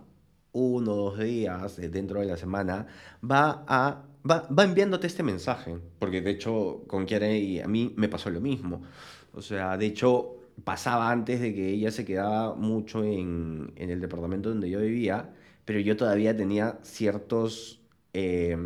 uno 0.56 0.92
o 0.92 0.96
dos 1.10 1.18
días 1.18 1.78
eh, 1.78 1.88
dentro 1.88 2.20
de 2.20 2.26
la 2.26 2.36
semana 2.36 2.86
va 3.22 3.64
a 3.66 4.04
va, 4.28 4.48
va 4.48 4.64
enviándote 4.64 5.06
este 5.06 5.22
mensaje, 5.22 5.76
porque 5.98 6.20
de 6.20 6.30
hecho 6.30 6.84
con 6.86 7.06
Kiara 7.06 7.30
y 7.30 7.60
a 7.60 7.68
mí 7.68 7.92
me 7.96 8.08
pasó 8.08 8.30
lo 8.30 8.40
mismo. 8.40 8.82
O 9.34 9.42
sea, 9.42 9.76
de 9.76 9.86
hecho 9.86 10.36
pasaba 10.64 11.10
antes 11.10 11.40
de 11.40 11.54
que 11.54 11.68
ella 11.70 11.90
se 11.90 12.04
quedaba 12.04 12.54
mucho 12.54 13.04
en, 13.04 13.72
en 13.76 13.90
el 13.90 14.00
departamento 14.00 14.48
donde 14.48 14.70
yo 14.70 14.80
vivía, 14.80 15.30
pero 15.64 15.80
yo 15.80 15.96
todavía 15.96 16.34
tenía 16.36 16.78
ciertos, 16.82 17.80
eh, 18.14 18.56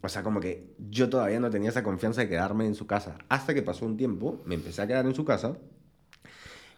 o 0.00 0.08
sea, 0.08 0.22
como 0.22 0.40
que 0.40 0.74
yo 0.90 1.10
todavía 1.10 1.40
no 1.40 1.50
tenía 1.50 1.68
esa 1.68 1.82
confianza 1.82 2.22
de 2.22 2.28
quedarme 2.28 2.66
en 2.66 2.74
su 2.74 2.86
casa. 2.86 3.18
Hasta 3.28 3.52
que 3.54 3.62
pasó 3.62 3.84
un 3.84 3.96
tiempo, 3.98 4.40
me 4.46 4.54
empecé 4.54 4.82
a 4.82 4.86
quedar 4.86 5.04
en 5.04 5.14
su 5.14 5.24
casa 5.24 5.58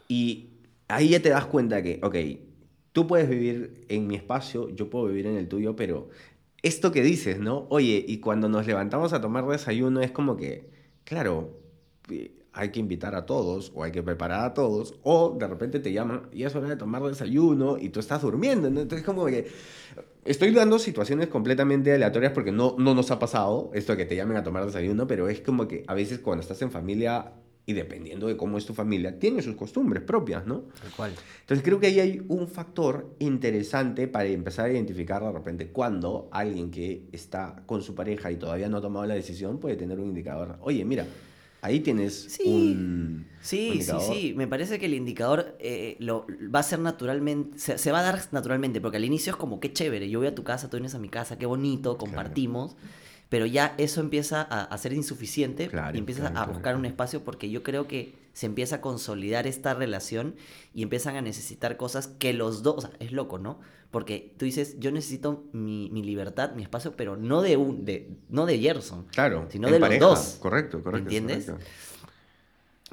y 0.09 0.51
ahí 0.89 1.11
ya 1.11 1.23
te 1.23 1.31
das 1.31 1.47
cuenta 1.47 1.83
que, 1.83 2.01
ok, 2.03 2.17
tú 2.97 3.07
puedes 3.07 3.29
vivir 3.29 3.85
en 3.91 4.07
mi 4.07 4.15
espacio, 4.15 4.71
yo 4.71 4.89
puedo 4.89 5.05
vivir 5.09 5.27
en 5.27 5.37
el 5.37 5.49
tuyo, 5.49 5.77
pero 5.77 6.09
esto 6.63 6.93
que 6.93 7.03
dices, 7.03 7.39
¿no? 7.39 7.67
Oye, 7.69 8.03
y 8.09 8.21
cuando 8.21 8.49
nos 8.49 8.67
levantamos 8.67 9.13
a 9.13 9.21
tomar 9.21 9.47
desayuno 9.47 10.01
es 10.01 10.13
como 10.13 10.39
que, 10.39 10.71
claro, 11.05 11.61
eh, 12.11 12.33
hay 12.55 12.71
que 12.71 12.81
invitar 12.81 13.15
a 13.15 13.27
todos 13.27 13.71
o 13.75 13.85
hay 13.85 13.93
que 13.93 14.03
preparar 14.03 14.47
a 14.47 14.55
todos 14.55 14.95
o 15.03 15.37
de 15.39 15.47
repente 15.47 15.79
te 15.79 15.93
llaman 15.93 16.31
y 16.33 16.45
es 16.45 16.57
hora 16.57 16.71
de 16.71 16.77
tomar 16.77 17.03
desayuno 17.03 17.77
y 17.77 17.91
tú 17.91 18.01
estás 18.01 18.23
durmiendo, 18.23 18.71
¿no? 18.71 18.81
Entonces 18.81 19.05
como 19.05 19.27
que 19.27 19.47
estoy 20.25 20.53
dando 20.53 20.79
situaciones 20.79 21.29
completamente 21.29 21.93
aleatorias 21.93 22.33
porque 22.33 22.51
no, 22.51 22.77
no 22.79 22.95
nos 22.95 23.11
ha 23.11 23.19
pasado 23.19 23.73
esto 23.75 23.93
de 23.93 23.99
que 23.99 24.07
te 24.07 24.17
llamen 24.17 24.39
a 24.39 24.43
tomar 24.43 24.65
desayuno, 24.65 25.07
pero 25.07 25.29
es 25.29 25.43
como 25.43 25.69
que 25.69 25.85
a 25.87 25.93
veces 25.93 26.21
cuando 26.21 26.41
estás 26.41 26.63
en 26.63 26.71
familia 26.71 27.35
y 27.69 27.73
dependiendo 27.73 28.29
de 28.29 28.37
cómo 28.37 28.59
es 28.59 28.65
tu 28.65 28.75
familia, 28.75 29.19
tiene 29.19 29.43
sus 29.43 29.57
costumbres 29.57 30.03
propias, 30.05 30.47
¿no? 30.47 30.67
Tal 30.81 30.91
cual. 30.97 31.13
Entonces 31.41 31.65
creo 31.65 31.81
que 31.81 31.89
ahí 31.89 31.99
hay 31.99 32.23
un 32.29 32.47
factor 32.47 33.15
interesante 33.19 34.07
para 34.07 34.27
empezar 34.27 34.67
a 34.67 34.73
identificar 34.73 35.21
de 35.23 35.33
repente 35.33 35.69
cuando 35.69 36.29
alguien 36.31 36.71
que 36.71 37.03
está 37.13 37.63
con 37.67 37.83
su 37.83 37.95
pareja 37.95 38.31
y 38.31 38.37
todavía 38.37 38.69
no 38.69 38.77
ha 38.77 38.81
tomado 38.81 39.05
la 39.07 39.15
decisión 39.15 39.59
puede 39.59 39.75
tener 39.77 39.99
un 39.99 40.07
indicador. 40.09 40.59
Oye, 40.61 40.85
mira, 40.85 41.07
ahí 41.61 41.81
tienes 41.81 42.15
Sí. 42.31 42.43
un, 42.47 42.53
un 42.53 43.27
Sí, 43.41 43.57
sí, 43.59 43.73
indicador. 43.73 44.15
sí. 44.15 44.35
Me 44.37 44.47
parece 44.47 44.79
que 44.79 44.87
el 44.87 44.95
indicador 44.95 45.57
eh, 45.59 45.97
lo, 45.99 46.25
va 46.55 46.61
a 46.61 46.63
ser 46.63 46.79
naturalmente, 46.79 47.59
se, 47.59 47.79
se 47.79 47.91
va 47.91 47.99
a 47.99 48.03
dar 48.03 48.21
naturalmente, 48.31 48.81
porque 48.81 48.99
al 48.99 49.05
inicio 49.05 49.33
es 49.33 49.37
como, 49.37 49.59
qué 49.59 49.73
chévere, 49.73 50.09
yo 50.09 50.21
voy 50.21 50.29
a 50.29 50.35
tu 50.37 50.45
casa, 50.45 50.71
tú 50.71 50.77
vienes 50.77 50.95
a 50.95 51.01
mi 51.01 51.09
casa, 51.09 51.37
qué 51.37 51.47
bonito, 51.47 51.99
compartimos, 51.99 52.77
pero 53.29 53.47
ya 53.47 53.75
eso 53.79 54.01
empieza 54.01 54.43
a, 54.43 54.63
a 54.63 54.79
ser 54.79 54.93
insuficiente 54.93 55.69
Claro, 55.69 55.97
y 55.97 55.99
empiezas 55.99 56.31
claro, 56.31 56.37
a 56.37 56.45
claro, 56.45 56.53
buscar 56.53 56.77
un 56.77 56.87
espacio 56.87 57.25
porque 57.25 57.51
yo 57.51 57.63
creo 57.63 57.87
que 57.87 58.15
se 58.33 58.47
empieza 58.47 58.77
a 58.77 58.81
consolidar 58.83 59.47
esta 59.47 59.73
relación 59.75 60.37
y 60.75 60.83
empiezan 60.83 61.17
a 61.17 61.23
necesitar 61.23 61.77
cosas 61.79 62.07
que 62.07 62.35
los 62.35 62.63
dos, 62.63 62.77
o 62.77 62.81
sea, 62.83 62.91
es 63.01 63.13
loco, 63.13 63.39
¿no? 63.39 63.59
Porque 63.91 64.35
tú 64.37 64.45
dices, 64.45 64.79
yo 64.79 64.93
necesito 64.93 65.45
mi, 65.53 65.89
mi 65.91 66.03
libertad, 66.03 66.53
mi 66.55 66.63
espacio, 66.63 66.97
pero 66.97 67.17
no 67.17 67.41
de 67.41 67.57
un, 67.57 67.85
de, 67.87 68.11
no 68.29 68.45
de 68.45 68.59
Gerson. 68.59 69.07
Claro, 69.13 69.47
sino 69.51 69.71
de 69.71 69.79
los 69.79 69.99
dos. 69.99 70.37
Correcto, 70.39 70.83
correcto. 70.83 71.05
¿Entiendes? 71.05 71.47
correcto. 71.47 71.67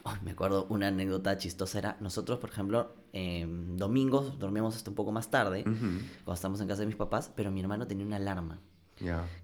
Ay, 0.05 0.17
me 0.23 0.31
acuerdo 0.31 0.65
una 0.69 0.87
anécdota 0.87 1.37
chistosa 1.37 1.77
era, 1.77 1.97
nosotros, 1.99 2.39
por 2.39 2.49
ejemplo, 2.49 2.93
em, 3.13 3.77
domingos 3.77 4.37
dormíamos 4.39 4.75
hasta 4.75 4.89
un 4.89 4.95
poco 4.95 5.11
más 5.11 5.29
tarde, 5.29 5.63
cuando 5.63 6.33
estábamos 6.33 6.59
en 6.61 6.67
casa 6.67 6.81
de 6.81 6.87
mis 6.87 6.95
papás, 6.95 7.31
pero 7.35 7.51
mi 7.51 7.61
hermano 7.61 7.87
tenía 7.87 8.05
una 8.05 8.17
alarma, 8.17 8.59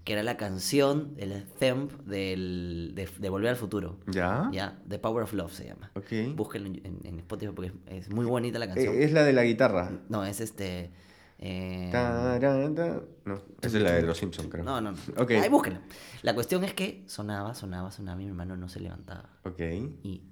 Que 0.04 0.12
era 0.12 0.22
la 0.22 0.36
canción, 0.36 1.14
el 1.18 1.44
theme 1.58 1.88
del, 2.04 2.92
de, 2.94 3.08
de 3.18 3.28
Volver 3.28 3.50
al 3.50 3.56
Futuro. 3.56 3.98
¿Ya? 4.06 4.48
Ya, 4.52 4.78
The 4.88 4.98
Power 4.98 5.24
of 5.24 5.32
Love 5.32 5.52
se 5.52 5.66
llama. 5.66 5.90
Ok. 5.94 6.34
Búsquenlo 6.34 6.68
en, 6.68 7.18
Spotify 7.18 7.52
porque 7.54 7.72
es, 7.86 8.06
es 8.06 8.10
muy 8.10 8.24
bonita 8.24 8.58
la 8.58 8.66
canción. 8.66 8.94
Eh, 8.94 9.04
es 9.04 9.12
la 9.12 9.24
de 9.24 9.32
la 9.32 9.44
guitarra. 9.44 9.90
No, 10.08 10.24
es 10.24 10.40
este... 10.40 10.90
eh. 11.38 11.90
No, 11.92 13.42
esa 13.60 13.76
es 13.76 13.82
la 13.82 13.92
de 13.92 14.02
los 14.02 14.18
Simpsons, 14.18 14.48
creo. 14.50 14.64
no, 14.64 14.80
no, 14.80 14.92
no. 14.92 14.98
Ok. 15.16 15.32
Ahí 15.32 15.48
búsquenlo. 15.48 15.80
La 16.22 16.34
cuestión 16.34 16.64
es 16.64 16.74
que 16.74 17.04
sonaba, 17.06 17.54
sonaba, 17.54 17.90
sonaba 17.90 18.20
y 18.20 18.24
mi 18.24 18.30
hermano 18.30 18.56
no 18.56 18.68
se 18.68 18.80
levantaba. 18.80 19.28
Ok. 19.44 19.60
Y, 20.02 20.22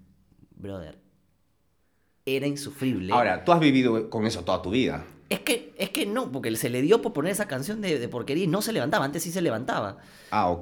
brother, 0.57 0.99
era 2.27 2.47
insufrible. 2.47 3.13
Ahora, 3.13 3.45
tú 3.45 3.53
has 3.53 3.61
vivido 3.61 4.11
con 4.11 4.27
eso 4.27 4.45
toda 4.45 4.61
tu 4.63 4.71
vida. 4.71 5.05
Es 5.29 5.41
que, 5.41 5.75
es 5.79 5.91
que 5.91 6.07
no, 6.07 6.33
porque 6.33 6.55
se 6.57 6.71
le 6.71 6.81
dio 6.83 7.03
por 7.03 7.13
poner 7.13 7.33
esa 7.33 7.47
canción 7.47 7.81
de, 7.81 7.99
de 7.99 8.09
porquería 8.09 8.45
y 8.45 8.47
no 8.47 8.63
se 8.63 8.73
levantaba. 8.73 9.05
Antes 9.05 9.23
sí 9.23 9.31
se 9.31 9.43
levantaba. 9.43 9.99
Ah, 10.31 10.57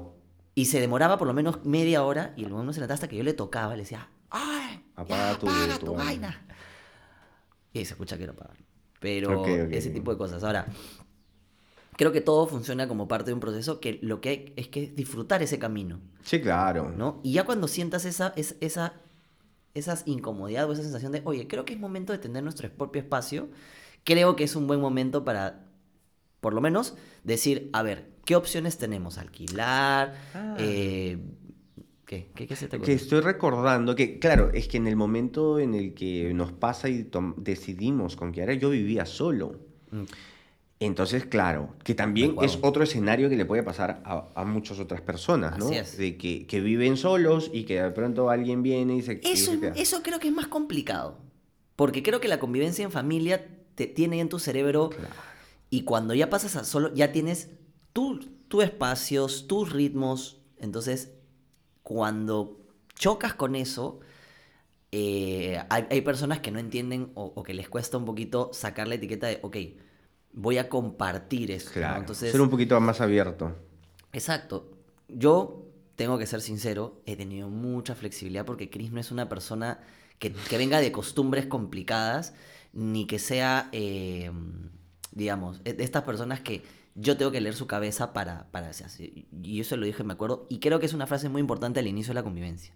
Y 0.55 0.65
se 0.65 0.79
demoraba 0.81 1.17
por 1.17 1.27
lo 1.27 1.33
menos 1.33 1.63
media 1.65 2.03
hora 2.03 2.33
y 2.35 2.43
el 2.43 2.49
no 2.49 2.73
se 2.73 2.79
levantaba 2.79 2.95
hasta 2.95 3.07
que 3.07 3.15
yo 3.15 3.23
le 3.23 3.33
tocaba. 3.33 3.73
Le 3.75 3.83
decía, 3.83 4.09
¡ay! 4.29 4.83
Apaga 4.95 5.31
ya, 5.33 5.39
tu- 5.39 5.47
apaga 5.49 5.79
tu 5.79 5.85
tu, 5.85 5.93
vaina". 5.93 6.27
vaina. 6.27 6.45
Y 7.73 7.85
se 7.85 7.93
escucha 7.93 8.17
que 8.17 8.25
no 8.25 8.33
apagan. 8.33 8.57
Pero 8.99 9.45
ese 9.45 9.89
tipo 9.91 10.11
de 10.11 10.17
cosas. 10.17 10.43
Ahora, 10.43 10.65
creo 11.95 12.11
que 12.11 12.21
todo 12.21 12.47
funciona 12.47 12.87
como 12.87 13.07
parte 13.07 13.29
de 13.29 13.33
un 13.35 13.39
proceso 13.39 13.79
que 13.79 13.99
lo 14.01 14.21
que 14.21 14.29
hay 14.29 14.53
es 14.55 14.67
que 14.67 14.87
disfrutar 14.87 15.41
ese 15.43 15.59
camino. 15.59 15.99
sí, 16.23 16.41
claro. 16.41 16.89
¿no? 16.89 17.19
Y 17.23 17.33
ya 17.33 17.45
cuando 17.45 17.67
sientas 17.67 18.05
esa, 18.05 18.33
es- 18.35 18.55
esa, 18.59 18.93
esas 19.73 20.03
incomodidad 20.07 20.69
o 20.69 20.73
esa 20.73 20.83
sensación 20.83 21.11
de, 21.11 21.21
oye, 21.25 21.47
creo 21.47 21.63
que 21.65 21.73
es 21.73 21.79
momento 21.79 22.11
de 22.11 22.19
tener 22.19 22.43
nuestro 22.43 22.69
propio 22.69 23.01
espacio, 23.01 23.47
creo 24.07 24.37
que 24.37 24.45
es 24.45 24.55
un 24.55 24.67
buen 24.67 24.79
momento 24.79 25.25
para, 25.25 25.65
por 26.39 26.53
lo 26.53 26.61
menos, 26.61 26.95
decir, 27.25 27.69
a 27.73 27.83
ver, 27.83 28.07
¿qué 28.23 28.37
opciones 28.37 28.77
tenemos? 28.77 29.17
Alquilar, 29.17 30.15
Ah. 30.33 30.55
eh, 30.57 31.17
¿qué? 32.05 32.29
¿Qué, 32.33 32.47
qué 32.47 32.55
se 32.55 32.69
te 32.69 32.79
Que 32.79 32.93
estoy 32.93 33.19
recordando 33.19 33.95
que, 33.95 34.17
claro, 34.17 34.49
es 34.53 34.69
que 34.69 34.77
en 34.77 34.87
el 34.87 34.95
momento 34.95 35.59
en 35.59 35.75
el 35.75 35.93
que 35.93 36.33
nos 36.33 36.53
pasa 36.53 36.87
y 36.87 37.09
decidimos 37.35 38.15
con 38.15 38.31
Kiara, 38.31 38.53
yo 38.53 38.69
vivía 38.69 39.05
solo. 39.05 39.59
Mm. 39.91 40.03
Entonces, 40.79 41.25
claro, 41.25 41.75
que 41.83 41.93
también 41.93 42.35
es 42.41 42.59
otro 42.61 42.83
escenario 42.83 43.29
que 43.29 43.35
le 43.35 43.45
puede 43.45 43.63
pasar 43.63 44.01
a, 44.05 44.27
a 44.35 44.45
muchas 44.45 44.79
otras 44.79 45.01
personas, 45.01 45.57
¿no? 45.57 45.69
De 45.69 46.17
que, 46.17 46.45
que 46.47 46.61
viven 46.61 46.95
solos 46.95 47.49
y 47.51 47.63
que 47.65 47.81
de 47.81 47.89
pronto 47.91 48.29
alguien 48.29 48.63
viene 48.63 48.95
y 48.95 49.01
se, 49.01 49.19
y 49.21 49.31
Eso, 49.31 49.53
se 49.59 49.73
eso 49.75 50.01
creo 50.01 50.19
que 50.19 50.27
es 50.29 50.33
más 50.33 50.47
complicado, 50.47 51.17
porque 51.75 52.03
creo 52.03 52.21
que 52.21 52.27
la 52.29 52.39
convivencia 52.39 52.85
en 52.85 52.91
familia 52.91 53.43
te 53.77 53.87
tiene 53.87 54.19
en 54.19 54.27
tu 54.27 54.39
cerebro 54.39 54.89
Claro. 54.89 55.27
Y 55.69 55.83
cuando 55.83 56.13
ya 56.13 56.29
pasas 56.29 56.55
a 56.55 56.63
solo, 56.63 56.93
ya 56.93 57.11
tienes 57.11 57.49
tu, 57.93 58.19
tu 58.47 58.61
espacios, 58.61 59.47
tus 59.47 59.71
ritmos. 59.73 60.39
Entonces, 60.59 61.11
cuando 61.83 62.61
chocas 62.95 63.33
con 63.33 63.55
eso, 63.55 63.99
eh, 64.91 65.61
hay, 65.69 65.85
hay 65.89 66.01
personas 66.01 66.39
que 66.39 66.51
no 66.51 66.59
entienden 66.59 67.11
o, 67.15 67.33
o 67.35 67.43
que 67.43 67.53
les 67.53 67.67
cuesta 67.67 67.97
un 67.97 68.05
poquito 68.05 68.51
sacar 68.53 68.87
la 68.87 68.95
etiqueta 68.95 69.27
de, 69.27 69.39
ok, 69.41 69.57
voy 70.31 70.57
a 70.57 70.69
compartir 70.69 71.51
esto. 71.51 71.71
¿no? 71.71 71.73
Claro, 71.73 71.99
Entonces, 71.99 72.31
ser 72.31 72.41
un 72.41 72.49
poquito 72.49 72.79
más 72.79 73.01
abierto. 73.01 73.53
Exacto. 74.13 74.71
Yo 75.09 75.65
tengo 75.95 76.17
que 76.17 76.27
ser 76.27 76.41
sincero, 76.41 77.01
he 77.05 77.17
tenido 77.17 77.49
mucha 77.49 77.93
flexibilidad 77.95 78.45
porque 78.45 78.69
Chris 78.69 78.91
no 78.91 79.01
es 79.01 79.11
una 79.11 79.27
persona 79.27 79.81
que, 80.19 80.31
que 80.31 80.57
venga 80.57 80.79
de 80.79 80.91
costumbres 80.91 81.45
complicadas, 81.45 82.33
ni 82.77 83.07
que 83.07 83.17
sea, 83.17 83.69
eh, 83.71 84.29
digamos, 85.11 85.63
de 85.63 85.75
estas 85.83 86.03
personas 86.03 86.41
que 86.41 86.61
yo 86.93 87.17
tengo 87.17 87.31
que 87.31 87.41
leer 87.41 87.55
su 87.55 87.65
cabeza 87.65 88.13
para, 88.13 88.45
para 88.51 88.69
hacer. 88.69 88.87
Y 89.41 89.59
eso 89.59 89.77
lo 89.77 89.87
dije, 89.87 90.03
me 90.03 90.13
acuerdo, 90.13 90.45
y 90.47 90.59
creo 90.59 90.79
que 90.79 90.85
es 90.85 90.93
una 90.93 91.07
frase 91.07 91.27
muy 91.27 91.39
importante 91.41 91.79
al 91.79 91.87
inicio 91.87 92.11
de 92.11 92.15
la 92.15 92.23
convivencia. 92.23 92.73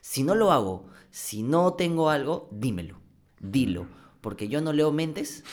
Si 0.00 0.22
no 0.22 0.34
lo 0.34 0.52
hago, 0.52 0.86
si 1.10 1.42
no 1.42 1.74
tengo 1.74 2.08
algo, 2.08 2.48
dímelo, 2.50 2.96
dilo, 3.40 3.86
porque 4.22 4.48
yo 4.48 4.62
no 4.62 4.72
leo 4.72 4.90
mentes 4.90 5.44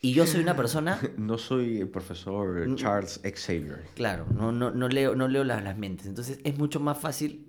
y 0.00 0.14
yo 0.14 0.26
soy 0.26 0.40
una 0.40 0.56
persona 0.56 0.98
No 1.18 1.36
soy 1.36 1.78
el 1.82 1.88
profesor 1.88 2.66
Mm. 2.68 2.76
Charles 2.76 3.20
Xavier. 3.22 3.84
Claro, 3.94 4.26
no, 4.34 4.50
no, 4.50 4.70
no 4.70 4.88
leo, 4.88 5.14
no 5.14 5.28
leo 5.28 5.44
las, 5.44 5.62
las 5.62 5.76
mentes. 5.76 6.06
Entonces 6.06 6.40
es 6.42 6.56
mucho 6.56 6.80
más 6.80 6.98
fácil 6.98 7.46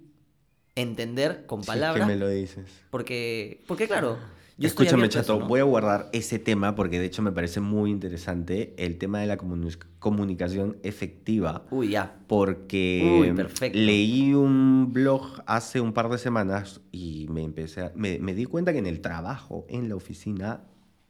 entender 0.75 1.45
con 1.45 1.63
Si 1.63 1.69
es 1.69 1.75
que 1.75 1.79
palabras. 1.79 2.07
me 2.07 2.15
lo 2.17 2.27
dices. 2.27 2.65
Porque, 2.89 3.63
porque 3.67 3.87
claro, 3.87 4.17
Yo 4.57 4.67
Escúchame, 4.67 5.09
Chato, 5.09 5.39
voy 5.39 5.59
a 5.59 5.63
guardar 5.63 6.09
ese 6.11 6.37
tema 6.37 6.75
porque 6.75 6.99
de 6.99 7.05
hecho 7.07 7.23
me 7.23 7.31
parece 7.31 7.59
muy 7.59 7.89
interesante 7.89 8.75
el 8.77 8.99
tema 8.99 9.19
de 9.19 9.25
la 9.25 9.37
comuni- 9.37 9.77
comunicación 9.97 10.77
efectiva. 10.83 11.65
Uy, 11.71 11.89
ya. 11.89 12.19
Porque 12.27 13.19
Uy, 13.29 13.33
perfecto. 13.35 13.77
leí 13.79 14.33
un 14.35 14.91
blog 14.93 15.41
hace 15.47 15.81
un 15.81 15.91
par 15.91 16.07
de 16.09 16.19
semanas 16.19 16.81
y 16.91 17.25
me 17.31 17.41
empecé 17.43 17.81
a- 17.81 17.91
me, 17.95 18.19
me 18.19 18.35
di 18.35 18.45
cuenta 18.45 18.73
que 18.73 18.79
en 18.79 18.85
el 18.85 19.01
trabajo, 19.01 19.65
en 19.69 19.89
la 19.89 19.95
oficina, 19.95 20.61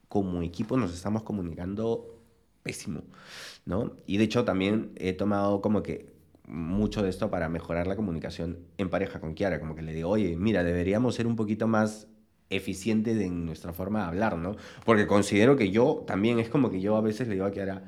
como 0.07 0.41
equipo 0.41 0.77
nos 0.77 0.93
estamos 0.93 1.23
comunicando 1.23 2.21
pésimo, 2.63 3.01
¿no? 3.65 3.91
Y 4.07 4.17
de 4.17 4.23
hecho 4.23 4.45
también 4.45 4.91
he 4.95 5.11
tomado 5.11 5.61
como 5.61 5.83
que 5.83 6.13
mucho 6.47 7.03
de 7.03 7.09
esto 7.09 7.29
para 7.29 7.49
mejorar 7.49 7.87
la 7.87 7.95
comunicación 7.97 8.59
en 8.77 8.89
pareja 8.89 9.19
con 9.19 9.33
Kiara, 9.33 9.59
como 9.59 9.75
que 9.75 9.81
le 9.81 9.93
digo, 9.93 10.09
oye, 10.09 10.37
mira, 10.37 10.63
deberíamos 10.63 11.15
ser 11.15 11.27
un 11.27 11.35
poquito 11.35 11.67
más 11.67 12.07
eficientes 12.55 13.19
en 13.21 13.45
nuestra 13.45 13.73
forma 13.73 13.99
de 13.99 14.05
hablar, 14.05 14.37
¿no? 14.37 14.55
Porque 14.85 15.07
considero 15.07 15.55
que 15.55 15.71
yo 15.71 16.03
también 16.07 16.39
es 16.39 16.49
como 16.49 16.69
que 16.69 16.81
yo 16.81 16.95
a 16.95 17.01
veces 17.01 17.27
le 17.27 17.35
digo 17.35 17.45
a 17.45 17.51
Kiara, 17.51 17.83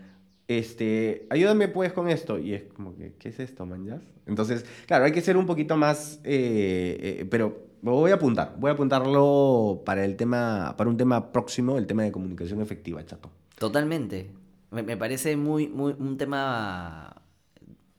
este, 0.48 1.28
ayúdame 1.30 1.68
pues 1.68 1.94
con 1.94 2.10
esto. 2.10 2.40
Y 2.40 2.54
es 2.54 2.64
como 2.74 2.96
que, 2.96 3.14
¿qué 3.18 3.30
es 3.30 3.40
esto, 3.40 3.66
man? 3.66 4.02
Entonces, 4.26 4.66
claro, 4.88 5.06
hay 5.06 5.12
que 5.12 5.22
ser 5.22 5.38
un 5.38 5.46
poquito 5.46 5.78
más, 5.78 6.20
eh, 6.24 6.98
eh, 7.20 7.28
pero 7.30 7.66
voy 7.82 8.12
a 8.12 8.16
apuntar, 8.16 8.56
voy 8.58 8.70
a 8.70 8.74
apuntarlo 8.74 9.84
para 9.86 10.04
el 10.04 10.16
tema, 10.16 10.76
para 10.78 10.90
un 10.90 10.98
tema 10.98 11.32
próximo, 11.32 11.78
el 11.78 11.88
tema 11.88 12.04
de 12.04 12.12
comunicación 12.12 12.62
efectiva, 12.62 13.06
chato. 13.06 13.30
Totalmente. 13.58 14.32
Me, 14.72 14.84
me 14.84 14.98
parece 14.98 15.38
muy, 15.38 15.68
muy, 15.68 15.96
un 15.98 16.18
tema 16.18 17.22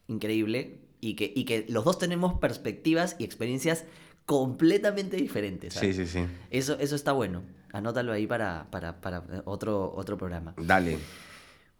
increíble 0.08 0.78
y 1.00 1.14
que, 1.14 1.32
y 1.34 1.44
que 1.44 1.66
los 1.68 1.84
dos 1.84 1.98
tenemos 1.98 2.34
perspectivas 2.38 3.16
y 3.18 3.24
experiencias 3.24 3.84
completamente 4.26 5.16
diferentes. 5.16 5.72
Sí, 5.74 5.92
¿sabes? 5.92 5.96
sí, 5.96 6.06
sí. 6.06 6.26
Eso, 6.50 6.76
eso 6.78 6.94
está 6.96 7.12
bueno. 7.12 7.42
Anótalo 7.72 8.12
ahí 8.12 8.26
para, 8.26 8.66
para, 8.70 9.00
para 9.00 9.22
otro, 9.44 9.92
otro 9.94 10.16
programa. 10.18 10.54
Dale. 10.58 10.98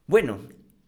Bueno, 0.06 0.38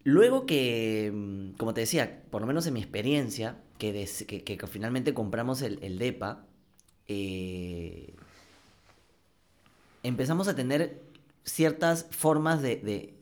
luego 0.05 0.47
que, 0.47 1.11
mm, 1.15 1.57
como 1.57 1.75
te 1.75 1.81
decía, 1.83 2.23
por 2.31 2.41
lo 2.41 2.47
menos 2.47 2.67
en 2.67 2.75
mi 2.75 2.81
experiencia, 2.81 3.57
que, 3.79 3.93
des- 3.93 4.25
que, 4.27 4.43
que 4.45 4.67
finalmente 4.67 5.15
compramos 5.15 5.63
el, 5.63 5.79
el 5.83 5.99
DEPA, 5.99 6.45
eh, 7.09 8.15
empezamos 10.03 10.49
a 10.49 10.55
tener 10.55 11.03
ciertas 11.45 12.07
formas 12.11 12.63
de, 12.63 12.77
de 12.77 13.15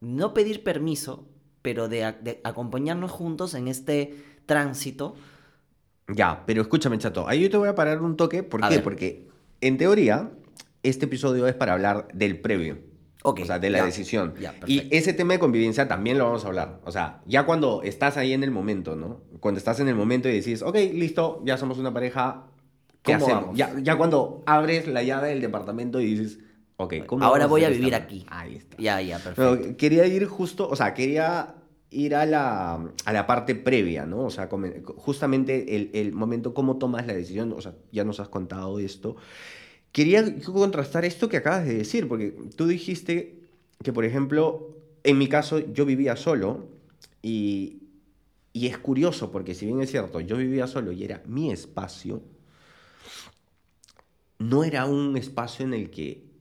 no 0.00 0.34
pedir 0.34 0.62
permiso, 0.62 1.26
pero 1.62 1.88
de 1.88 2.04
acompañarnos 2.44 3.10
juntos 3.10 3.54
en 3.54 3.68
este 3.68 4.14
tránsito. 4.46 5.16
Ya, 6.08 6.42
pero 6.46 6.62
escúchame, 6.62 6.98
chato. 6.98 7.26
Ahí 7.28 7.40
yo 7.40 7.50
te 7.50 7.56
voy 7.56 7.68
a 7.68 7.74
parar 7.74 8.02
un 8.02 8.16
toque. 8.16 8.42
¿Por 8.42 8.64
A 8.64 8.68
qué? 8.68 8.76
ver. 8.76 8.84
Porque 8.84 9.28
en 9.60 9.78
teoría, 9.78 10.30
este 10.82 11.06
episodio 11.06 11.46
es 11.46 11.54
para 11.54 11.72
hablar 11.72 12.08
del 12.12 12.40
previo. 12.40 12.78
Ok, 13.26 13.40
o 13.42 13.46
sea, 13.46 13.58
de 13.58 13.70
la 13.70 13.78
ya, 13.78 13.84
decisión. 13.86 14.34
ya, 14.38 14.54
y 14.66 14.86
ese 14.94 15.14
tema 15.14 15.32
de 15.32 15.38
convivencia 15.38 15.88
también 15.88 16.18
lo 16.18 16.24
vamos 16.26 16.44
a 16.44 16.48
hablar. 16.48 16.80
O 16.84 16.92
sea, 16.92 17.22
ya 17.24 17.46
cuando 17.46 17.82
estás 17.82 18.18
ahí 18.18 18.34
en 18.34 18.44
el 18.44 18.50
momento, 18.50 18.96
¿no? 18.96 19.22
Cuando 19.40 19.56
estás 19.56 19.80
en 19.80 19.88
el 19.88 19.94
momento 19.94 20.28
y 20.28 20.32
decís, 20.32 20.60
ok, 20.60 20.74
listo, 20.92 21.40
ya 21.46 21.56
somos 21.56 21.78
una 21.78 21.90
pareja. 21.94 22.42
¿Qué 23.02 23.14
¿Cómo 23.14 23.24
hacemos? 23.24 23.42
vamos? 23.44 23.56
Ya, 23.58 23.72
ya 23.80 23.96
cuando 23.96 24.42
abres 24.44 24.86
la 24.88 25.02
llave 25.02 25.30
del 25.30 25.40
departamento 25.40 26.02
y 26.02 26.14
dices, 26.16 26.38
ok, 26.76 27.06
¿cómo 27.06 27.24
Ahora 27.24 27.46
voy 27.46 27.64
a 27.64 27.70
vivir 27.70 27.94
esta- 27.94 28.04
aquí. 28.04 28.26
Ahí 28.28 28.56
está. 28.56 28.76
Ya, 28.78 29.00
ya, 29.00 29.18
perfecto. 29.18 29.56
Pero 29.58 29.76
quería 29.78 30.06
ir 30.06 30.26
justo, 30.26 30.68
o 30.68 30.76
sea, 30.76 30.92
quería 30.92 31.54
ir 31.94 32.14
a 32.14 32.26
la, 32.26 32.74
a 33.04 33.12
la 33.12 33.26
parte 33.26 33.54
previa, 33.54 34.04
¿no? 34.04 34.24
O 34.24 34.30
sea, 34.30 34.48
justamente 34.96 35.76
el, 35.76 35.90
el 35.94 36.12
momento, 36.12 36.52
cómo 36.52 36.76
tomas 36.76 37.06
la 37.06 37.14
decisión, 37.14 37.52
o 37.52 37.60
sea, 37.60 37.74
ya 37.92 38.04
nos 38.04 38.20
has 38.20 38.28
contado 38.28 38.78
esto. 38.78 39.16
Quería 39.92 40.24
contrastar 40.44 41.04
esto 41.04 41.28
que 41.28 41.36
acabas 41.36 41.64
de 41.66 41.74
decir, 41.74 42.08
porque 42.08 42.34
tú 42.56 42.66
dijiste 42.66 43.38
que, 43.82 43.92
por 43.92 44.04
ejemplo, 44.04 44.76
en 45.04 45.18
mi 45.18 45.28
caso 45.28 45.60
yo 45.60 45.86
vivía 45.86 46.16
solo 46.16 46.66
y, 47.22 47.82
y 48.52 48.66
es 48.66 48.76
curioso, 48.78 49.30
porque 49.30 49.54
si 49.54 49.66
bien 49.66 49.80
es 49.80 49.90
cierto, 49.90 50.20
yo 50.20 50.36
vivía 50.36 50.66
solo 50.66 50.90
y 50.90 51.04
era 51.04 51.22
mi 51.26 51.52
espacio, 51.52 52.22
no 54.38 54.64
era 54.64 54.86
un 54.86 55.16
espacio 55.16 55.64
en 55.64 55.74
el 55.74 55.90
que 55.90 56.33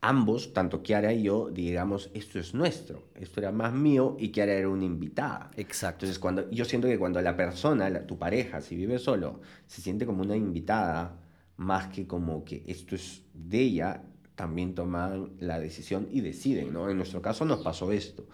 ambos, 0.00 0.52
tanto 0.52 0.82
Kiara 0.82 1.12
y 1.12 1.22
yo, 1.24 1.50
digamos, 1.50 2.10
esto 2.14 2.38
es 2.38 2.54
nuestro, 2.54 3.08
esto 3.14 3.40
era 3.40 3.50
más 3.52 3.72
mío 3.72 4.16
y 4.18 4.30
Kiara 4.30 4.52
era 4.52 4.68
una 4.68 4.84
invitada. 4.84 5.50
Exacto. 5.56 6.04
Entonces, 6.04 6.18
cuando, 6.18 6.50
yo 6.50 6.64
siento 6.64 6.86
que 6.88 6.98
cuando 6.98 7.20
la 7.22 7.36
persona, 7.36 7.90
la- 7.90 8.06
tu 8.06 8.18
pareja, 8.18 8.60
si 8.60 8.76
vive 8.76 8.98
solo, 8.98 9.40
se 9.66 9.82
siente 9.82 10.06
como 10.06 10.22
una 10.22 10.36
invitada, 10.36 11.18
más 11.56 11.88
que 11.88 12.06
como 12.06 12.44
que 12.44 12.64
esto 12.66 12.94
es 12.94 13.22
de 13.34 13.60
ella, 13.60 14.02
también 14.34 14.74
toman 14.74 15.32
la 15.40 15.58
decisión 15.58 16.08
y 16.10 16.20
deciden, 16.20 16.72
¿no? 16.72 16.90
En 16.90 16.98
nuestro 16.98 17.22
caso 17.22 17.44
nos 17.44 17.60
pasó 17.62 17.90
esto. 17.92 18.28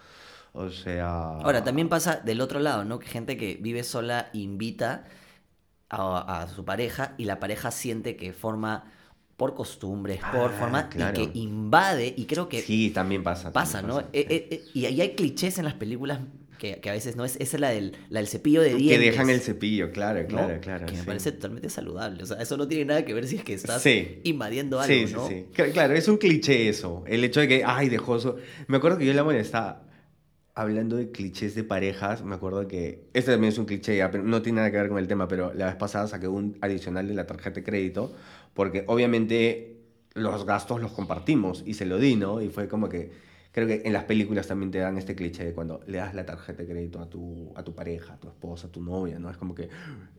O 0.51 0.69
sea... 0.69 1.37
Ahora, 1.39 1.63
también 1.63 1.89
pasa 1.89 2.17
del 2.17 2.41
otro 2.41 2.59
lado, 2.59 2.83
¿no? 2.85 2.99
Que 2.99 3.07
gente 3.07 3.37
que 3.37 3.55
vive 3.59 3.83
sola 3.83 4.29
invita 4.33 5.05
a, 5.89 6.41
a 6.41 6.47
su 6.49 6.65
pareja 6.65 7.13
y 7.17 7.25
la 7.25 7.39
pareja 7.39 7.71
siente 7.71 8.15
que 8.15 8.33
forma 8.33 8.91
por 9.43 9.55
costumbres, 9.55 10.19
por 10.31 10.51
Ah, 10.51 10.55
forma, 10.57 10.87
claro. 10.87 11.21
y 11.21 11.27
que 11.27 11.37
invade, 11.37 12.13
y 12.15 12.23
creo 12.23 12.47
que 12.47 12.61
Sí, 12.61 12.91
también 12.91 13.23
pasa. 13.23 13.51
pasa, 13.51 13.79
también 13.79 13.89
¿no? 13.89 13.95
pasa, 14.03 14.09
Eh, 14.13 14.25
eh, 14.29 14.47
eh, 14.51 14.63
y 14.73 14.85
ahí 14.85 15.01
hay 15.01 15.15
clichés 15.15 15.57
en 15.57 15.65
las 15.65 15.73
películas 15.73 16.19
que, 16.57 16.79
que 16.79 16.89
a 16.89 16.93
veces 16.93 17.17
no 17.17 17.25
es, 17.25 17.35
esa 17.41 17.57
es 17.57 17.59
la 17.59 17.71
del, 17.71 17.91
la 18.07 18.19
del 18.21 18.27
cepillo 18.29 18.61
de 18.61 18.69
que 18.69 18.75
dientes. 18.77 19.01
dejan 19.11 19.29
el 19.29 19.41
cepillo, 19.41 19.91
claro, 19.91 20.21
¿no? 20.21 20.27
claro, 20.29 20.61
claro. 20.61 20.85
Que 20.85 20.93
me 20.95 21.03
parece 21.03 21.33
totalmente 21.33 21.69
saludable. 21.69 22.23
O 22.23 22.25
sea, 22.25 22.37
eso 22.41 22.55
no 22.55 22.69
tiene 22.69 22.85
nada 22.85 23.03
que 23.03 23.13
ver 23.13 23.27
si 23.27 23.35
es 23.35 23.43
que 23.43 23.53
estás 23.53 23.81
Sí. 23.81 24.21
invadiendo 24.23 24.79
algo, 24.79 24.93
Sí, 24.95 25.07
sí, 25.07 25.13
¿no? 25.13 25.27
sí. 25.27 25.45
Cl- 25.53 25.73
Claro, 25.73 25.93
es 25.93 26.07
un 26.07 26.15
cliché 26.15 26.69
eso. 26.69 27.03
El 27.05 27.21
hecho 27.25 27.41
de 27.41 27.49
que, 27.49 27.63
ay, 27.65 27.89
dejó 27.89 28.17
su... 28.17 28.35
Me 28.67 28.77
acuerdo 28.77 28.97
que 28.97 29.05
yo 29.05 29.13
la 29.13 29.25
molestaba 29.25 29.81
hablando 30.55 30.95
de 30.97 31.11
clichés 31.11 31.53
de 31.55 31.63
parejas. 31.65 32.23
Me 32.23 32.35
acuerdo 32.35 32.65
que... 32.67 33.09
Este 33.13 33.31
también 33.31 33.51
es 33.51 33.57
un 33.59 33.65
cliché, 33.65 33.97
ya, 33.97 34.09
pero 34.11 34.23
no 34.23 34.41
tiene 34.41 34.57
nada 34.57 34.71
que 34.71 34.77
ver 34.77 34.87
con 34.87 34.99
el 34.99 35.07
tema, 35.07 35.27
pero 35.27 35.51
la 35.53 35.65
vez 35.65 35.75
pasada 35.75 36.07
saqué 36.07 36.27
un 36.29 36.57
adicional 36.61 37.07
de 37.09 37.13
la 37.15 37.25
tarjeta 37.25 37.55
de 37.55 37.63
crédito 37.63 38.13
porque 38.53 38.83
obviamente 38.87 39.81
los 40.13 40.45
gastos 40.45 40.81
los 40.81 40.91
compartimos 40.91 41.63
y 41.65 41.73
se 41.73 41.85
lo 41.85 41.97
di, 41.97 42.15
¿no? 42.15 42.41
Y 42.41 42.49
fue 42.49 42.67
como 42.67 42.89
que... 42.89 43.33
Creo 43.51 43.67
que 43.67 43.83
en 43.85 43.93
las 43.93 44.05
películas 44.05 44.47
también 44.47 44.71
te 44.71 44.79
dan 44.79 44.97
este 44.97 45.13
cliché 45.13 45.45
de 45.45 45.53
cuando 45.53 45.81
le 45.85 45.99
das 45.99 46.15
la 46.15 46.25
tarjeta 46.25 46.63
de 46.63 46.67
crédito 46.69 46.99
a 46.99 47.07
tu, 47.07 47.51
a 47.55 47.63
tu 47.63 47.75
pareja, 47.75 48.15
a 48.15 48.19
tu 48.19 48.27
esposa, 48.27 48.65
a 48.65 48.71
tu 48.71 48.81
novia, 48.81 49.19
¿no? 49.19 49.29
Es 49.29 49.37
como 49.37 49.53
que 49.53 49.69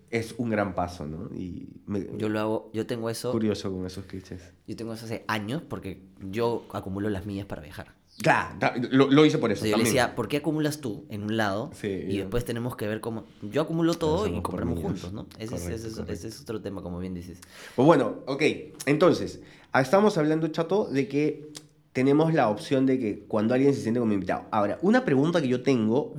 es 0.08 0.36
un 0.38 0.50
gran 0.50 0.72
paso, 0.76 1.04
¿no? 1.04 1.34
Y 1.34 1.66
me, 1.86 2.06
Yo 2.16 2.28
lo 2.28 2.38
hago, 2.38 2.70
yo 2.72 2.86
tengo 2.86 3.10
eso, 3.10 3.32
curioso 3.32 3.72
con 3.72 3.86
esos 3.86 4.04
clichés. 4.04 4.52
yo 4.68 4.76
tengo 4.76 4.94
eso 4.94 5.06
hace 5.06 5.24
años 5.26 5.62
porque 5.68 6.00
yo 6.20 6.64
acumulo 6.72 7.10
las 7.10 7.26
millas 7.26 7.46
para 7.46 7.60
viajar. 7.60 7.96
Claro, 8.22 8.56
lo, 8.90 9.10
lo 9.10 9.26
hice 9.26 9.38
por 9.38 9.50
eso 9.50 9.62
yo 9.64 9.66
le 9.66 9.72
también. 9.72 9.86
decía, 9.86 10.14
¿por 10.14 10.28
qué 10.28 10.36
acumulas 10.38 10.80
tú 10.80 11.04
en 11.08 11.24
un 11.24 11.36
lado? 11.36 11.70
Sí, 11.74 11.88
y 11.88 12.16
después 12.18 12.44
tenemos 12.44 12.76
que 12.76 12.86
ver 12.86 13.00
cómo. 13.00 13.24
Yo 13.42 13.62
acumulo 13.62 13.94
todo 13.94 14.26
y 14.28 14.40
compramos 14.40 14.78
juntos, 14.78 15.12
¿no? 15.12 15.26
Ese, 15.38 15.56
es- 15.56 15.62
Correcto, 15.62 15.74
ese 15.74 15.88
es, 15.88 15.94
correcto. 15.94 16.12
ese 16.12 16.28
es 16.28 16.40
otro 16.40 16.60
tema, 16.60 16.80
como 16.82 16.98
bien 17.00 17.14
dices. 17.14 17.40
Pues 17.74 17.84
bueno, 17.86 18.20
ok. 18.26 18.42
Entonces, 18.86 19.40
ah, 19.72 19.80
estamos 19.80 20.16
hablando, 20.16 20.46
chato, 20.48 20.84
de 20.86 21.08
que 21.08 21.50
tenemos 21.92 22.32
la 22.32 22.48
opción 22.48 22.86
de 22.86 22.98
que 22.98 23.24
cuando 23.26 23.54
alguien 23.54 23.74
se 23.74 23.80
siente 23.80 24.00
como 24.00 24.12
invitado. 24.12 24.44
Ahora, 24.52 24.78
una 24.82 25.04
pregunta 25.04 25.40
que 25.42 25.48
yo 25.48 25.62
tengo, 25.62 26.14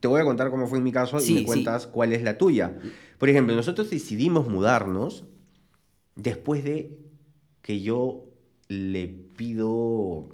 te 0.00 0.08
voy 0.08 0.20
a 0.20 0.24
contar 0.24 0.50
cómo 0.50 0.66
fue 0.66 0.78
en 0.78 0.84
mi 0.84 0.92
caso 0.92 1.20
Sí, 1.20 1.32
y 1.32 1.34
me 1.36 1.44
cuentas 1.44 1.86
cuál 1.86 2.12
es 2.12 2.22
la 2.22 2.38
tuya. 2.38 2.76
Por 3.18 3.28
ejemplo, 3.28 3.54
nosotros 3.54 3.88
decidimos 3.90 4.48
mudarnos 4.48 5.24
después 6.16 6.64
de 6.64 6.96
que 7.62 7.80
yo 7.80 8.24
le 8.68 9.08
pido 9.36 10.28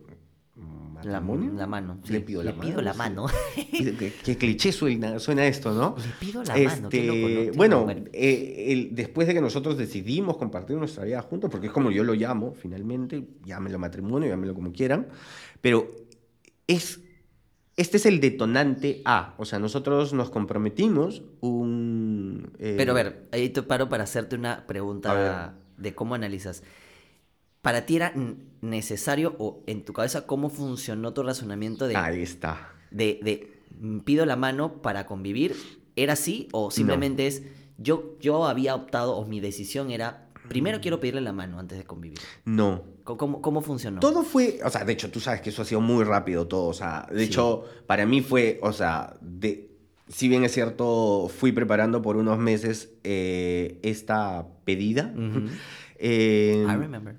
matrimonio. 0.97 1.53
la 1.55 1.67
mano. 1.67 1.99
Le 2.09 2.21
pido 2.21 2.43
la 2.43 2.51
Le 2.51 2.57
mano. 2.57 2.69
pido 2.71 2.83
la 2.83 2.95
mano. 2.95 3.27
qué, 3.71 4.13
qué 4.25 4.37
cliché 4.37 4.73
suena, 4.73 5.19
suena 5.19 5.47
esto, 5.47 5.73
¿no? 5.73 5.95
Le 5.99 6.27
pido 6.27 6.43
la 6.43 6.57
mano. 6.57 6.89
qué 6.89 7.05
loco, 7.07 7.19
¿no? 7.21 7.29
Este, 7.29 7.57
bueno, 7.57 7.85
bueno. 7.85 8.05
eh, 8.13 8.65
el- 8.69 8.95
después 8.95 9.27
de 9.29 9.35
que 9.35 9.41
nosotros 9.41 9.77
decidimos 9.79 10.37
compartir 10.37 10.77
nuestra 10.77 11.05
vida 11.05 11.23
juntos, 11.23 11.51
porque 11.51 11.69
es 11.69 11.73
como 11.73 11.91
yo 11.91 12.03
lo 12.05 12.15
llamo, 12.15 12.53
finalmente, 12.55 13.25
llámenlo 13.45 13.79
matrimonio, 13.79 14.29
llámenlo 14.29 14.55
como 14.55 14.73
quieran, 14.73 15.07
pero 15.61 15.91
es, 16.67 17.01
este 17.77 17.97
es 17.99 18.07
el 18.07 18.21
detonante 18.21 19.03
A, 19.05 19.35
o 19.39 19.45
sea, 19.45 19.59
nosotros 19.59 20.13
nos 20.15 20.31
comprometimos 20.31 21.23
un... 21.41 22.51
eh, 22.59 22.75
Pero 22.77 22.93
a 22.93 22.95
ver, 22.95 23.27
ahí 23.33 23.49
te 23.51 23.63
paro 23.63 23.89
para 23.89 24.05
hacerte 24.05 24.35
una 24.37 24.67
pregunta 24.67 25.55
de 25.77 25.95
cómo 25.95 26.15
analizas. 26.15 26.63
¿Para 27.67 27.85
ti 27.85 27.97
era 27.97 28.13
necesario 28.61 29.35
o 29.41 29.61
en 29.67 29.85
tu 29.85 29.93
cabeza 29.93 30.25
cómo 30.25 30.51
funcionó 30.51 31.13
tu 31.13 31.25
razonamiento 31.25 31.89
de, 31.89 31.97
Ahí 31.97 32.23
está. 32.23 32.71
de, 32.93 33.19
de, 33.25 33.61
mm, 33.81 33.99
pido 34.01 34.25
la 34.25 34.37
mano 34.37 34.81
para 34.83 35.05
convivir? 35.05 35.57
¿Era 35.97 36.13
así 36.13 36.47
o 36.53 36.71
simplemente 36.71 37.27
es 37.27 37.43
yo, 37.77 38.15
yo 38.21 38.47
había 38.47 38.77
optado 38.77 39.17
o 39.17 39.27
mi 39.27 39.41
decisión 39.41 39.91
era 39.91 40.29
primero 40.49 40.81
quiero 40.81 41.01
pedirle 41.01 41.23
la 41.23 41.33
mano 41.33 41.59
antes 41.59 41.77
de 41.77 41.83
convivir? 41.83 42.21
No, 42.45 42.85
¿Cómo, 43.03 43.43
cómo, 43.43 43.61
funcionó? 43.63 43.99
Todo 43.99 44.23
fue, 44.23 44.61
o 44.65 44.71
sea, 44.71 44.85
de 44.85 44.93
hecho, 44.93 45.11
tú 45.11 45.19
sabes 45.19 45.41
que 45.41 45.51
eso 45.51 45.63
ha 45.63 45.65
sido 45.65 45.81
muy 45.81 46.05
rápido 46.05 46.47
todo, 46.47 46.69
o 46.69 46.73
sea, 46.73 47.09
de 47.11 47.19
Sí. 47.19 47.25
hecho, 47.25 47.65
para 47.89 48.07
mí 48.07 48.21
fue, 48.21 48.61
o 48.63 48.73
sea, 48.73 49.17
de, 49.21 49.73
si 50.07 50.29
bien 50.29 50.45
es 50.45 50.53
cierto, 50.53 51.29
fui 51.37 51.51
preparando 51.51 52.01
por 52.01 52.17
unos 52.17 52.39
meses 52.39 52.91
eh, 53.03 53.81
esta 53.83 54.47
pedida. 54.65 55.13
Eh, 55.99 56.63
I 56.69 56.77
remember. 56.77 57.17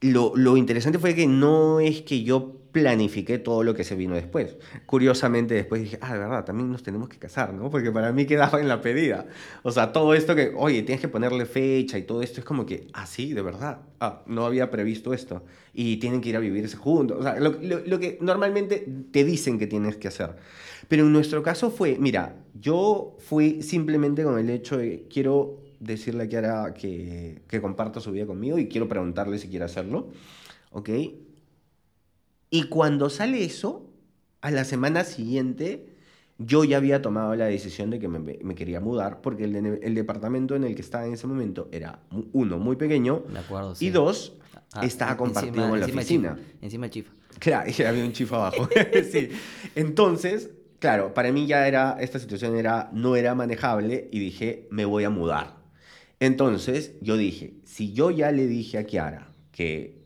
Lo, 0.00 0.32
lo 0.36 0.56
interesante 0.56 0.98
fue 0.98 1.14
que 1.14 1.26
no 1.26 1.80
es 1.80 2.02
que 2.02 2.22
yo 2.22 2.58
planifiqué 2.72 3.38
todo 3.38 3.64
lo 3.64 3.74
que 3.74 3.82
se 3.82 3.94
vino 3.94 4.14
después. 4.14 4.56
Curiosamente 4.86 5.54
después 5.54 5.82
dije, 5.82 5.98
ah, 6.00 6.12
de 6.12 6.18
verdad, 6.18 6.44
también 6.44 6.70
nos 6.70 6.82
tenemos 6.82 7.08
que 7.08 7.18
casar, 7.18 7.52
¿no? 7.52 7.70
Porque 7.70 7.90
para 7.90 8.12
mí 8.12 8.26
quedaba 8.26 8.60
en 8.60 8.68
la 8.68 8.80
pedida. 8.80 9.26
O 9.62 9.72
sea, 9.72 9.92
todo 9.92 10.14
esto 10.14 10.36
que, 10.36 10.52
oye, 10.54 10.82
tienes 10.82 11.00
que 11.00 11.08
ponerle 11.08 11.46
fecha 11.46 11.98
y 11.98 12.02
todo 12.02 12.22
esto 12.22 12.40
es 12.40 12.44
como 12.44 12.66
que, 12.66 12.86
ah, 12.92 13.06
sí, 13.06 13.32
de 13.32 13.42
verdad, 13.42 13.80
ah, 14.00 14.22
no 14.26 14.46
había 14.46 14.70
previsto 14.70 15.14
esto. 15.14 15.42
Y 15.72 15.96
tienen 15.96 16.20
que 16.20 16.28
ir 16.28 16.36
a 16.36 16.40
vivirse 16.40 16.76
juntos. 16.76 17.18
O 17.18 17.22
sea, 17.22 17.40
lo, 17.40 17.52
lo, 17.60 17.80
lo 17.84 17.98
que 17.98 18.18
normalmente 18.20 18.86
te 19.10 19.24
dicen 19.24 19.58
que 19.58 19.66
tienes 19.66 19.96
que 19.96 20.08
hacer. 20.08 20.36
Pero 20.88 21.04
en 21.04 21.12
nuestro 21.12 21.42
caso 21.42 21.70
fue, 21.70 21.96
mira, 21.98 22.36
yo 22.54 23.16
fui 23.18 23.62
simplemente 23.62 24.22
con 24.22 24.38
el 24.38 24.50
hecho 24.50 24.76
de, 24.76 25.06
quiero 25.10 25.67
decirle 25.80 26.24
a 26.24 26.28
Kiara 26.28 26.74
que, 26.74 27.42
que 27.48 27.60
comparta 27.60 28.00
su 28.00 28.12
vida 28.12 28.26
conmigo 28.26 28.58
y 28.58 28.68
quiero 28.68 28.88
preguntarle 28.88 29.38
si 29.38 29.48
quiere 29.48 29.64
hacerlo, 29.64 30.08
¿ok? 30.72 30.90
Y 32.50 32.64
cuando 32.64 33.10
sale 33.10 33.44
eso, 33.44 33.88
a 34.40 34.50
la 34.50 34.64
semana 34.64 35.04
siguiente, 35.04 35.88
yo 36.38 36.64
ya 36.64 36.76
había 36.76 37.02
tomado 37.02 37.34
la 37.34 37.46
decisión 37.46 37.90
de 37.90 37.98
que 37.98 38.08
me, 38.08 38.18
me 38.18 38.54
quería 38.54 38.80
mudar 38.80 39.20
porque 39.20 39.44
el, 39.44 39.56
el, 39.56 39.94
departamento 39.94 40.54
en 40.54 40.64
el 40.64 40.74
que 40.74 40.82
estaba 40.82 41.06
en 41.06 41.14
ese 41.14 41.26
momento 41.26 41.68
era, 41.72 42.00
uno, 42.32 42.58
muy 42.58 42.76
pequeño 42.76 43.24
acuerdo, 43.36 43.74
sí. 43.74 43.86
y 43.86 43.90
dos, 43.90 44.34
ah, 44.72 44.84
estaba 44.84 45.16
compartido 45.16 45.54
encima, 45.54 45.68
con 45.68 45.80
la 45.80 45.86
encima 45.86 46.00
oficina. 46.00 46.36
Chifa, 46.36 46.64
encima 46.64 46.86
del 46.86 46.90
chifa. 46.92 47.12
Claro, 47.38 47.70
y 47.76 47.82
había 47.82 48.04
un 48.04 48.12
chifa 48.12 48.36
abajo. 48.36 48.68
sí. 49.10 49.30
Entonces, 49.74 50.50
claro, 50.78 51.12
para 51.12 51.32
mí 51.32 51.46
ya 51.46 51.66
era, 51.66 51.96
esta 52.00 52.18
situación 52.18 52.56
era, 52.56 52.88
no 52.92 53.16
era 53.16 53.34
manejable 53.34 54.08
y 54.12 54.20
dije, 54.20 54.68
me 54.70 54.84
voy 54.84 55.04
a 55.04 55.10
mudar. 55.10 55.57
Entonces, 56.20 56.94
yo 57.00 57.16
dije, 57.16 57.54
si 57.64 57.92
yo 57.92 58.10
ya 58.10 58.32
le 58.32 58.46
dije 58.46 58.78
a 58.78 58.84
Kiara 58.86 59.34
que 59.52 59.98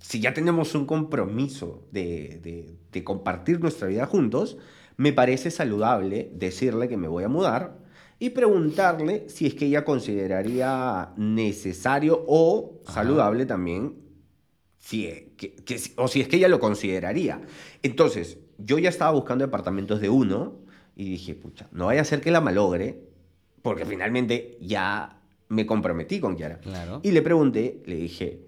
si 0.00 0.20
ya 0.20 0.34
tenemos 0.34 0.74
un 0.74 0.86
compromiso 0.86 1.86
de, 1.90 2.40
de, 2.42 2.76
de, 2.92 3.04
compartir 3.04 3.60
nuestra 3.60 3.88
vida 3.88 4.06
juntos, 4.06 4.58
me 4.96 5.12
parece 5.12 5.50
saludable 5.50 6.30
decirle 6.34 6.88
que 6.88 6.96
me 6.96 7.08
voy 7.08 7.24
a 7.24 7.28
mudar 7.28 7.78
y 8.18 8.30
preguntarle 8.30 9.28
si 9.28 9.46
es 9.46 9.54
que 9.54 9.66
ella 9.66 9.84
consideraría 9.84 11.12
necesario 11.16 12.24
o 12.28 12.80
Ajá. 12.86 12.94
saludable 12.94 13.46
también, 13.46 13.96
si, 14.78 15.32
que, 15.36 15.54
que, 15.54 15.80
o 15.96 16.08
si 16.08 16.20
es 16.20 16.28
que 16.28 16.36
ella 16.36 16.48
lo 16.48 16.60
consideraría. 16.60 17.42
Entonces, 17.82 18.38
yo 18.58 18.78
ya 18.78 18.88
estaba 18.88 19.12
buscando 19.12 19.44
departamentos 19.46 20.00
de 20.00 20.10
uno 20.10 20.60
y 20.96 21.10
dije, 21.10 21.34
pucha, 21.34 21.68
no 21.72 21.86
vaya 21.86 22.02
a 22.02 22.04
ser 22.04 22.20
que 22.20 22.30
la 22.30 22.40
malogre, 22.40 23.07
porque 23.62 23.84
finalmente 23.84 24.58
ya 24.60 25.20
me 25.48 25.66
comprometí 25.66 26.20
con 26.20 26.36
Kiara. 26.36 26.58
Claro. 26.60 27.00
Y 27.02 27.10
le 27.10 27.22
pregunté, 27.22 27.82
le 27.86 27.96
dije, 27.96 28.46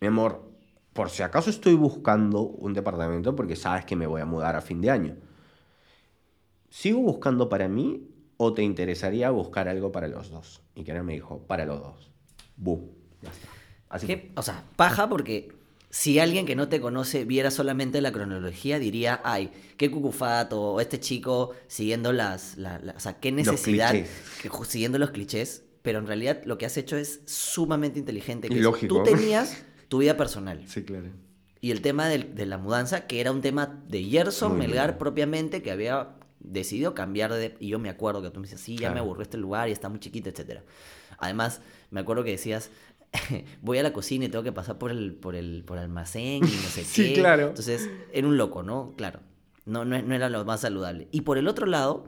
mi 0.00 0.08
amor, 0.08 0.50
por 0.92 1.10
si 1.10 1.22
acaso 1.22 1.50
estoy 1.50 1.74
buscando 1.74 2.40
un 2.42 2.72
departamento 2.72 3.34
porque 3.34 3.56
sabes 3.56 3.84
que 3.84 3.96
me 3.96 4.06
voy 4.06 4.20
a 4.20 4.26
mudar 4.26 4.56
a 4.56 4.60
fin 4.60 4.80
de 4.80 4.90
año. 4.90 5.16
¿Sigo 6.70 7.00
buscando 7.00 7.48
para 7.48 7.68
mí 7.68 8.08
o 8.36 8.52
te 8.52 8.62
interesaría 8.62 9.30
buscar 9.30 9.68
algo 9.68 9.92
para 9.92 10.08
los 10.08 10.30
dos? 10.30 10.62
Y 10.74 10.84
Kiara 10.84 11.02
me 11.02 11.14
dijo, 11.14 11.40
para 11.46 11.64
los 11.64 11.80
dos. 11.80 12.10
Bu. 12.56 12.92
Así 13.88 14.06
que, 14.06 14.32
o 14.36 14.42
sea, 14.42 14.64
paja 14.76 15.08
porque 15.08 15.52
si 15.94 16.18
alguien 16.18 16.44
que 16.44 16.56
no 16.56 16.66
te 16.66 16.80
conoce 16.80 17.24
viera 17.24 17.52
solamente 17.52 18.00
la 18.00 18.10
cronología, 18.10 18.80
diría, 18.80 19.20
ay, 19.22 19.52
qué 19.76 19.92
cucufato, 19.92 20.60
o 20.60 20.80
este 20.80 20.98
chico 20.98 21.52
siguiendo 21.68 22.12
las, 22.12 22.56
la, 22.56 22.80
la, 22.80 22.94
o 22.94 22.98
sea, 22.98 23.20
qué 23.20 23.30
necesidad, 23.30 23.92
que, 23.92 24.50
siguiendo 24.66 24.98
los 24.98 25.12
clichés, 25.12 25.62
pero 25.82 26.00
en 26.00 26.08
realidad 26.08 26.42
lo 26.46 26.58
que 26.58 26.66
has 26.66 26.76
hecho 26.78 26.96
es 26.96 27.20
sumamente 27.26 28.00
inteligente. 28.00 28.48
Que 28.48 28.56
Lógico. 28.56 29.04
Tú 29.04 29.04
tenías 29.04 29.62
tu 29.86 29.98
vida 29.98 30.16
personal. 30.16 30.64
Sí, 30.66 30.82
claro. 30.82 31.10
Y 31.60 31.70
el 31.70 31.80
tema 31.80 32.08
de, 32.08 32.18
de 32.18 32.46
la 32.46 32.58
mudanza, 32.58 33.06
que 33.06 33.20
era 33.20 33.30
un 33.30 33.40
tema 33.40 33.80
de 33.86 34.02
Gerson 34.02 34.56
Muy 34.56 34.66
Melgar 34.66 34.88
bien. 34.88 34.98
propiamente, 34.98 35.62
que 35.62 35.70
había 35.70 36.16
decidido 36.40 36.92
cambiar 36.94 37.32
de... 37.32 37.56
Y 37.60 37.68
yo 37.68 37.78
me 37.78 37.88
acuerdo 37.88 38.20
que 38.20 38.30
tú 38.30 38.40
me 38.40 38.48
decías, 38.48 38.62
sí, 38.62 38.72
ya 38.72 38.78
claro. 38.80 38.94
me 38.94 39.00
aburrió 39.00 39.22
este 39.22 39.38
lugar 39.38 39.68
y 39.68 39.72
está 39.72 39.88
muy 39.88 40.00
chiquito, 40.00 40.28
etc. 40.28 40.62
Además, 41.18 41.60
me 41.90 42.00
acuerdo 42.00 42.24
que 42.24 42.32
decías, 42.32 42.70
voy 43.62 43.78
a 43.78 43.82
la 43.82 43.92
cocina 43.92 44.24
y 44.24 44.28
tengo 44.28 44.44
que 44.44 44.52
pasar 44.52 44.78
por 44.78 44.90
el, 44.90 45.14
por 45.14 45.34
el, 45.34 45.64
por 45.64 45.78
el 45.78 45.84
almacén 45.84 46.36
y 46.36 46.40
no 46.40 46.68
sé 46.68 46.84
sí, 46.84 47.14
qué. 47.14 47.20
claro. 47.20 47.48
Entonces, 47.48 47.88
era 48.12 48.26
un 48.26 48.36
loco, 48.36 48.62
¿no? 48.62 48.94
Claro. 48.96 49.20
No, 49.66 49.84
no, 49.84 50.00
no, 50.00 50.14
era 50.14 50.28
lo 50.28 50.44
más 50.44 50.60
saludable. 50.60 51.08
Y 51.10 51.22
por 51.22 51.38
el 51.38 51.48
otro 51.48 51.66
lado, 51.66 52.04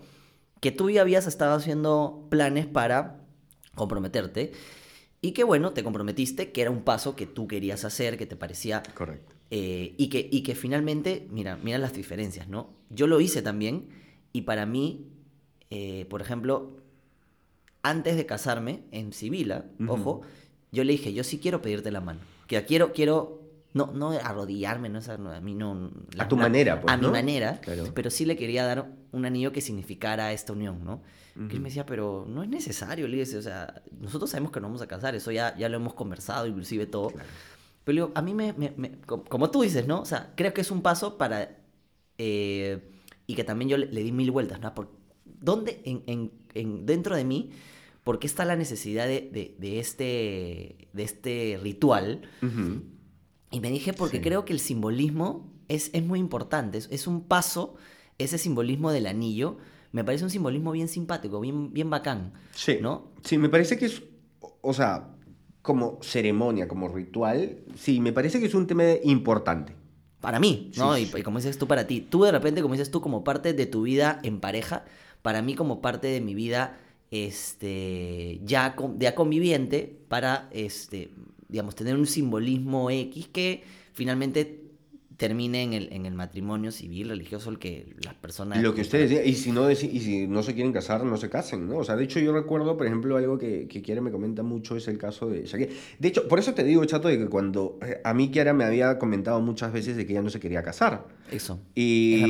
que 0.61 0.73
tú 0.73 0.91
ya 0.91 1.01
habías 1.03 1.27
estado 1.27 1.55
haciendo 1.55 2.27
planes 2.31 2.67
para 2.67 3.21
comprometerte 3.75 4.53
y 5.23 5.33
que, 5.33 5.45
bueno, 5.45 5.73
te 5.73 5.83
comprometiste, 5.83 6.53
que 6.53 6.63
era 6.63 6.71
un 6.71 6.83
paso 6.83 7.17
que 7.17 7.27
tú 7.27 7.49
querías 7.49 7.85
hacer, 7.85 8.17
que 8.19 8.27
te 8.27 8.37
parecía... 8.37 8.83
Correcto. 8.95 9.35
Eh, 9.51 9.95
y, 9.97 10.09
que, 10.09 10.29
y 10.31 10.43
que 10.43 10.57
finalmente, 10.57 11.29
mira, 11.31 11.57
mira 11.63 11.79
las 11.79 11.93
diferencias, 11.95 12.49
¿no? 12.49 12.75
Yo 12.91 13.07
lo 13.07 13.21
hice 13.21 13.43
también 13.43 13.89
y 14.33 14.43
para 14.43 14.67
mí, 14.67 15.07
eh, 15.71 16.05
por 16.11 16.21
ejemplo, 16.21 16.79
antes 17.83 18.17
de 18.17 18.27
casarme 18.27 18.83
en 18.91 19.13
Sibila, 19.13 19.67
uh 19.79 19.83
-huh. 19.85 19.91
ojo, 19.93 20.23
yo 20.73 20.85
le 20.85 20.93
dije, 20.93 21.13
yo 21.13 21.25
sí 21.25 21.39
quiero 21.39 21.63
pedirte 21.63 21.91
la 21.91 22.01
mano. 22.01 22.21
Que 22.47 22.65
quiero, 22.65 22.93
quiero, 22.93 23.41
no, 23.75 23.93
no 23.93 24.11
arrodillarme, 24.11 24.89
no, 24.89 25.01
no 25.19 25.31
a 25.33 25.41
mí 25.41 25.55
no. 25.55 25.91
La, 26.15 26.25
a 26.25 26.29
tu 26.29 26.37
manera, 26.37 26.81
pues, 26.81 26.93
A 26.93 26.97
¿no? 26.97 27.09
mi 27.09 27.13
manera, 27.13 27.61
claro. 27.61 27.85
pero 27.95 28.11
sí 28.11 28.25
le 28.25 28.37
quería 28.37 28.65
dar 28.65 28.91
un 29.13 29.25
anillo 29.25 29.53
que 29.53 29.61
significara 29.61 30.33
esta 30.33 30.53
unión, 30.53 30.85
¿no? 30.85 31.03
Uh 31.37 31.41
-huh. 31.41 31.49
Que 31.49 31.55
él 31.57 31.61
me 31.61 31.69
decía, 31.69 31.85
pero 31.87 32.25
no 32.29 32.43
es 32.43 32.49
necesario, 32.49 33.07
le 33.09 33.17
dije, 33.19 33.37
o 33.37 33.43
sea, 33.43 33.83
nosotros 34.01 34.31
sabemos 34.31 34.53
que 34.53 34.61
nos 34.61 34.69
vamos 34.69 34.83
a 34.83 34.87
casar, 34.87 35.15
eso 35.15 35.31
ya, 35.33 35.57
ya 35.57 35.69
lo 35.69 35.77
hemos 35.77 35.95
conversado, 35.95 36.47
inclusive 36.47 36.87
todo. 36.87 37.11
Claro. 37.11 37.29
Pero 37.85 37.95
digo, 37.95 38.13
a 38.15 38.23
mí 38.23 38.35
me, 38.35 38.53
me, 38.55 38.73
me, 38.77 38.99
como 39.07 39.51
tú 39.51 39.63
dices, 39.63 39.87
¿no? 39.87 40.01
O 40.01 40.05
sea, 40.05 40.33
creo 40.35 40.53
que 40.53 40.61
es 40.61 40.71
un 40.71 40.83
paso 40.83 41.17
para... 41.19 41.57
Eh, 42.19 42.81
y 43.29 43.35
que 43.35 43.45
también 43.45 43.69
yo 43.69 43.77
le, 43.77 43.87
le, 43.87 44.03
di 44.03 44.13
mil 44.13 44.31
vueltas, 44.31 44.61
¿no? 44.61 44.75
Por, 44.75 44.91
¿Dónde 45.25 45.83
en, 45.85 46.03
en, 46.07 46.33
en, 46.55 46.87
dentro 46.87 47.15
de 47.15 47.25
mí 47.25 47.51
¿por 48.07 48.21
qué 48.21 48.29
está 48.29 48.45
la 48.45 48.55
necesidad 48.55 49.09
de, 49.09 49.29
de, 49.33 49.57
de 49.59 49.81
este, 49.81 50.89
de 50.93 51.03
este 51.03 51.59
ritual? 51.61 52.23
Uh 52.41 52.47
-huh. 52.47 52.83
Y 53.51 53.59
me 53.59 53.69
dije, 53.69 53.93
porque 53.95 54.19
sí. 54.19 54.23
creo 54.23 54.45
que 54.45 54.53
el 54.53 54.61
simbolismo 54.61 55.53
es, 55.67 55.91
es 55.93 56.05
muy 56.05 56.21
importante, 56.21 56.79
es, 56.79 56.87
es, 56.93 57.09
un 57.09 57.25
paso, 57.25 57.75
ese 58.19 58.39
simbolismo 58.39 58.93
del 58.93 59.09
anillo, 59.09 59.57
me 59.91 60.05
parece 60.05 60.23
un 60.23 60.31
simbolismo 60.31 60.71
bien 60.71 60.87
simpático, 60.87 61.41
bien, 61.41 61.73
bien 61.73 61.91
bacán. 61.91 62.33
Sí, 62.55 62.79
¿no? 62.81 63.11
Sí, 63.25 63.39
me 63.39 63.49
parece 63.49 63.77
que 63.77 63.87
es, 63.87 64.01
o 64.61 64.73
sea, 64.73 65.09
como 65.61 65.99
ceremonia, 66.01 66.69
como 66.69 66.87
ritual, 66.87 67.59
sí, 67.75 67.99
me 67.99 68.13
parece 68.13 68.39
que 68.39 68.47
es 68.47 68.55
un 68.55 68.69
tema 68.69 68.85
importante. 69.03 69.75
Para 70.21 70.39
mí, 70.39 70.71
¿no? 70.77 70.95
Sí, 70.95 71.03
y, 71.03 71.07
sí. 71.07 71.13
y 71.19 71.23
como 71.23 71.39
dices 71.39 71.59
tú, 71.59 71.67
para 71.67 71.89
ti. 71.89 72.03
Tú 72.03 72.23
de 72.23 72.31
repente, 72.31 72.63
como 72.63 72.75
dices 72.75 72.93
tú, 72.93 73.01
como 73.01 73.25
parte 73.25 73.53
de 73.53 73.67
tu 73.67 73.83
vida 73.83 74.21
en 74.23 74.39
pareja, 74.39 74.85
para 75.23 75.43
mí 75.43 75.57
como 75.57 75.83
parte 75.83 76.07
de 76.07 76.21
mi 76.21 76.37
vida 76.37 76.79
este, 77.11 78.41
ya, 78.45 78.75
ya 78.99 79.15
conviviente 79.15 79.97
para, 80.09 80.49
este, 80.53 81.11
digamos, 81.49 81.75
tener 81.75 81.97
un 81.97 82.07
simbolismo 82.07 82.91
X 82.91 83.29
que 83.29 83.63
finalmente 83.93 84.63
termine 85.17 85.63
en 85.63 85.73
el, 85.73 85.93
en 85.93 86.05
el 86.05 86.15
matrimonio 86.15 86.71
civil, 86.71 87.09
religioso, 87.09 87.49
el 87.49 87.59
que 87.59 87.95
las 88.05 88.15
personas... 88.15 88.63
Lo 88.63 88.75
que 88.75 88.83
ustedes 88.83 89.27
y 89.27 89.35
si, 89.35 89.51
no, 89.51 89.71
y 89.71 89.77
si 89.77 90.27
no 90.27 90.43
se 90.43 90.55
quieren 90.55 90.73
casar, 90.73 91.05
no 91.05 91.17
se 91.17 91.31
casen, 91.31 91.69
¿no? 91.69 91.79
O 91.79 91.85
sea, 91.85 91.97
de 91.97 92.05
hecho 92.05 92.21
yo 92.21 92.35
recuerdo, 92.35 92.77
por 92.77 92.87
ejemplo, 92.87 93.17
algo 93.17 93.39
que, 93.39 93.67
que 93.67 93.81
Kiara 93.81 94.03
me 94.03 94.11
comenta 94.11 94.43
mucho 94.43 94.77
es 94.77 94.89
el 94.89 94.99
caso 94.99 95.29
de 95.29 95.47
Shakira. 95.47 95.73
De 95.99 96.09
hecho, 96.09 96.29
por 96.29 96.39
eso 96.39 96.53
te 96.53 96.65
digo, 96.65 96.85
Chato, 96.85 97.09
de 97.09 97.19
que 97.19 97.29
cuando 97.29 97.79
eh, 97.83 98.01
a 98.05 98.13
mí 98.13 98.31
Kiara 98.31 98.53
me 98.53 98.65
había 98.65 98.99
comentado 98.99 99.41
muchas 99.41 99.73
veces 99.73 99.97
de 99.97 100.05
que 100.05 100.13
ella 100.13 100.23
no 100.23 100.31
se 100.31 100.41
quería 100.41 100.63
casar. 100.63 101.07
Eso. 101.31 101.61
Y... 101.75 102.23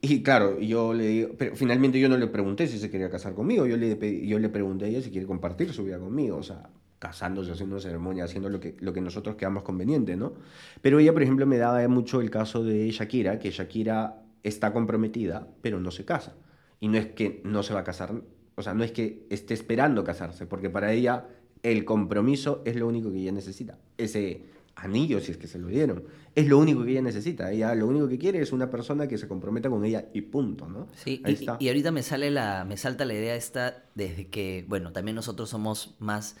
Y 0.00 0.22
claro, 0.22 0.60
yo 0.60 0.94
le 0.94 1.06
digo, 1.06 1.30
pero 1.36 1.56
finalmente 1.56 1.98
yo 1.98 2.08
no 2.08 2.16
le 2.16 2.28
pregunté 2.28 2.68
si 2.68 2.78
se 2.78 2.90
quería 2.90 3.10
casar 3.10 3.34
conmigo, 3.34 3.66
yo 3.66 3.76
le, 3.76 4.26
yo 4.26 4.38
le 4.38 4.48
pregunté 4.48 4.84
a 4.84 4.88
ella 4.88 5.02
si 5.02 5.10
quiere 5.10 5.26
compartir 5.26 5.72
su 5.72 5.84
vida 5.84 5.98
conmigo, 5.98 6.36
o 6.36 6.42
sea, 6.42 6.70
casándose, 6.98 7.50
haciendo 7.52 7.76
una 7.76 7.82
ceremonia, 7.82 8.24
haciendo 8.24 8.48
lo 8.48 8.60
que, 8.60 8.76
lo 8.78 8.92
que 8.92 9.00
nosotros 9.00 9.34
quedamos 9.36 9.64
conveniente, 9.64 10.16
¿no? 10.16 10.34
Pero 10.82 11.00
ella, 11.00 11.12
por 11.12 11.22
ejemplo, 11.22 11.46
me 11.46 11.58
daba 11.58 11.86
mucho 11.88 12.20
el 12.20 12.30
caso 12.30 12.62
de 12.62 12.90
Shakira, 12.90 13.40
que 13.40 13.50
Shakira 13.50 14.22
está 14.42 14.72
comprometida, 14.72 15.48
pero 15.62 15.80
no 15.80 15.90
se 15.90 16.04
casa. 16.04 16.36
Y 16.80 16.88
no 16.88 16.96
es 16.96 17.06
que 17.06 17.40
no 17.44 17.64
se 17.64 17.74
va 17.74 17.80
a 17.80 17.84
casar, 17.84 18.22
o 18.54 18.62
sea, 18.62 18.74
no 18.74 18.84
es 18.84 18.92
que 18.92 19.26
esté 19.30 19.54
esperando 19.54 20.04
casarse, 20.04 20.46
porque 20.46 20.70
para 20.70 20.92
ella 20.92 21.26
el 21.64 21.84
compromiso 21.84 22.62
es 22.64 22.76
lo 22.76 22.86
único 22.86 23.10
que 23.10 23.18
ella 23.18 23.32
necesita. 23.32 23.78
Ese 23.96 24.42
anillo, 24.78 25.20
si 25.20 25.32
es 25.32 25.38
que 25.38 25.46
se 25.46 25.58
lo 25.58 25.68
dieron. 25.68 26.04
Es 26.34 26.46
lo 26.46 26.58
único 26.58 26.84
que 26.84 26.92
ella 26.92 27.02
necesita. 27.02 27.50
Ella 27.50 27.74
lo 27.74 27.86
único 27.86 28.08
que 28.08 28.18
quiere 28.18 28.40
es 28.40 28.52
una 28.52 28.70
persona 28.70 29.06
que 29.08 29.18
se 29.18 29.28
comprometa 29.28 29.68
con 29.68 29.84
ella 29.84 30.08
y 30.12 30.22
punto, 30.22 30.68
¿no? 30.68 30.88
Sí, 30.96 31.20
Ahí 31.24 31.32
y, 31.32 31.34
está. 31.36 31.56
y 31.58 31.68
ahorita 31.68 31.90
me 31.90 32.02
sale 32.02 32.30
la, 32.30 32.64
me 32.64 32.76
salta 32.76 33.04
la 33.04 33.14
idea 33.14 33.34
esta 33.34 33.84
desde 33.94 34.28
que, 34.28 34.64
bueno, 34.68 34.92
también 34.92 35.14
nosotros 35.16 35.50
somos 35.50 35.96
más 35.98 36.36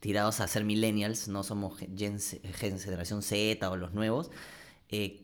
tirados 0.00 0.40
a 0.40 0.46
ser 0.46 0.64
millennials, 0.64 1.28
no 1.28 1.42
somos 1.42 1.78
gen, 1.78 2.18
gen 2.18 2.78
generación 2.78 3.22
Z 3.22 3.70
o 3.70 3.76
los 3.76 3.94
nuevos. 3.94 4.30
Eh, 4.90 5.22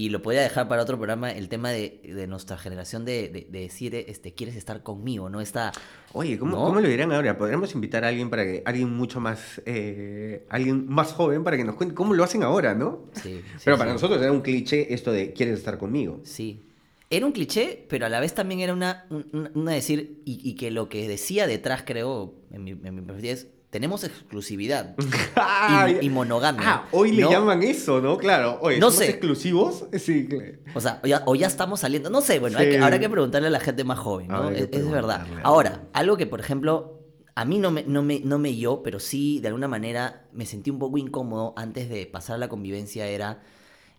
y 0.00 0.10
lo 0.10 0.22
podría 0.22 0.42
dejar 0.42 0.68
para 0.68 0.82
otro 0.82 0.96
programa, 0.96 1.32
el 1.32 1.48
tema 1.48 1.70
de, 1.70 2.00
de 2.04 2.26
nuestra 2.28 2.56
generación 2.56 3.04
de, 3.04 3.28
de- 3.30 3.46
de 3.50 3.60
decir, 3.60 3.94
este, 3.96 4.32
quieres 4.32 4.54
estar 4.54 4.82
conmigo, 4.84 5.28
¿no? 5.28 5.40
Esta, 5.40 5.72
Oye, 6.12 6.38
¿cómo, 6.38 6.56
¿No? 6.56 6.64
cómo 6.66 6.80
lo 6.80 6.88
dirán 6.88 7.10
ahora? 7.12 7.36
Podríamos 7.36 7.74
invitar 7.74 8.04
a 8.04 8.08
alguien 8.08 8.30
para 8.30 8.44
que, 8.44 8.62
alguien 8.64 8.92
mucho 8.94 9.18
más, 9.18 9.60
eh, 9.66 10.46
alguien 10.50 10.86
más 10.88 11.12
joven 11.12 11.42
para 11.42 11.56
que 11.56 11.64
nos 11.64 11.74
cuente 11.74 11.94
cómo 11.96 12.14
lo 12.14 12.22
hacen 12.22 12.42
ahora, 12.44 12.74
¿no? 12.74 13.06
sí, 13.14 13.40
sí, 13.42 13.42
Pero 13.64 13.76
sí. 13.76 13.80
para 13.80 13.92
nosotros 13.92 14.22
era 14.22 14.30
un 14.30 14.40
cliché 14.42 14.94
esto 14.94 15.10
de 15.10 15.32
quieres 15.32 15.58
estar 15.58 15.78
conmigo. 15.78 16.20
Sí. 16.22 16.62
Era 17.10 17.24
un 17.26 17.32
cliché, 17.32 17.84
pero 17.88 18.04
a 18.06 18.08
la 18.08 18.20
vez 18.20 18.34
también 18.34 18.60
era 18.60 18.74
una, 18.74 19.06
un- 19.10 19.26
una, 19.32 19.50
una 19.54 19.72
decir, 19.72 20.20
y, 20.24 20.40
y 20.48 20.54
que 20.56 20.70
lo 20.70 20.88
que 20.88 21.08
decía 21.08 21.46
detrás, 21.46 21.82
creo, 21.84 22.34
en 22.52 22.62
mi, 22.64 22.70
en 22.72 22.94
mi 22.94 23.00
perspectiva, 23.00 23.32
es, 23.32 23.48
tenemos 23.70 24.02
exclusividad 24.04 24.94
y, 26.02 26.06
y 26.06 26.10
monogamia. 26.10 26.62
Ah, 26.64 26.88
hoy 26.92 27.12
le 27.12 27.22
¿no? 27.22 27.30
llaman 27.30 27.62
eso, 27.62 28.00
¿no? 28.00 28.16
Claro. 28.16 28.58
Oye, 28.62 28.78
No 28.78 28.90
¿somos 28.90 29.04
sé. 29.06 29.10
exclusivos? 29.10 29.84
Sí, 29.98 30.26
claro. 30.26 30.52
O 30.74 30.80
sea, 30.80 31.00
o 31.02 31.06
ya, 31.06 31.22
o 31.26 31.34
ya 31.34 31.46
estamos 31.46 31.80
saliendo. 31.80 32.08
No 32.10 32.20
sé, 32.20 32.38
bueno, 32.38 32.58
hay 32.58 32.66
Sí. 32.66 32.70
que- 32.72 32.78
habrá 32.78 32.98
que 32.98 33.08
preguntarle 33.10 33.48
a 33.48 33.50
la 33.50 33.60
gente 33.60 33.84
más 33.84 33.98
joven, 33.98 34.28
¿no? 34.28 34.50
Es, 34.50 34.68
es 34.72 34.90
verdad. 34.90 35.26
Ahora, 35.42 35.82
algo 35.92 36.16
que, 36.16 36.26
por 36.26 36.40
ejemplo, 36.40 37.02
a 37.34 37.44
mí 37.44 37.58
no 37.58 37.70
me, 37.70 37.82
no, 37.84 38.02
me, 38.02 38.20
no 38.20 38.38
me 38.38 38.56
yo, 38.56 38.82
pero 38.82 38.98
sí, 39.00 39.38
de 39.40 39.48
alguna 39.48 39.68
manera, 39.68 40.24
me 40.32 40.46
sentí 40.46 40.70
un 40.70 40.78
poco 40.78 40.96
incómodo 40.98 41.52
antes 41.56 41.88
de 41.88 42.06
pasar 42.06 42.36
a 42.36 42.38
la 42.38 42.48
convivencia, 42.48 43.06
era 43.06 43.42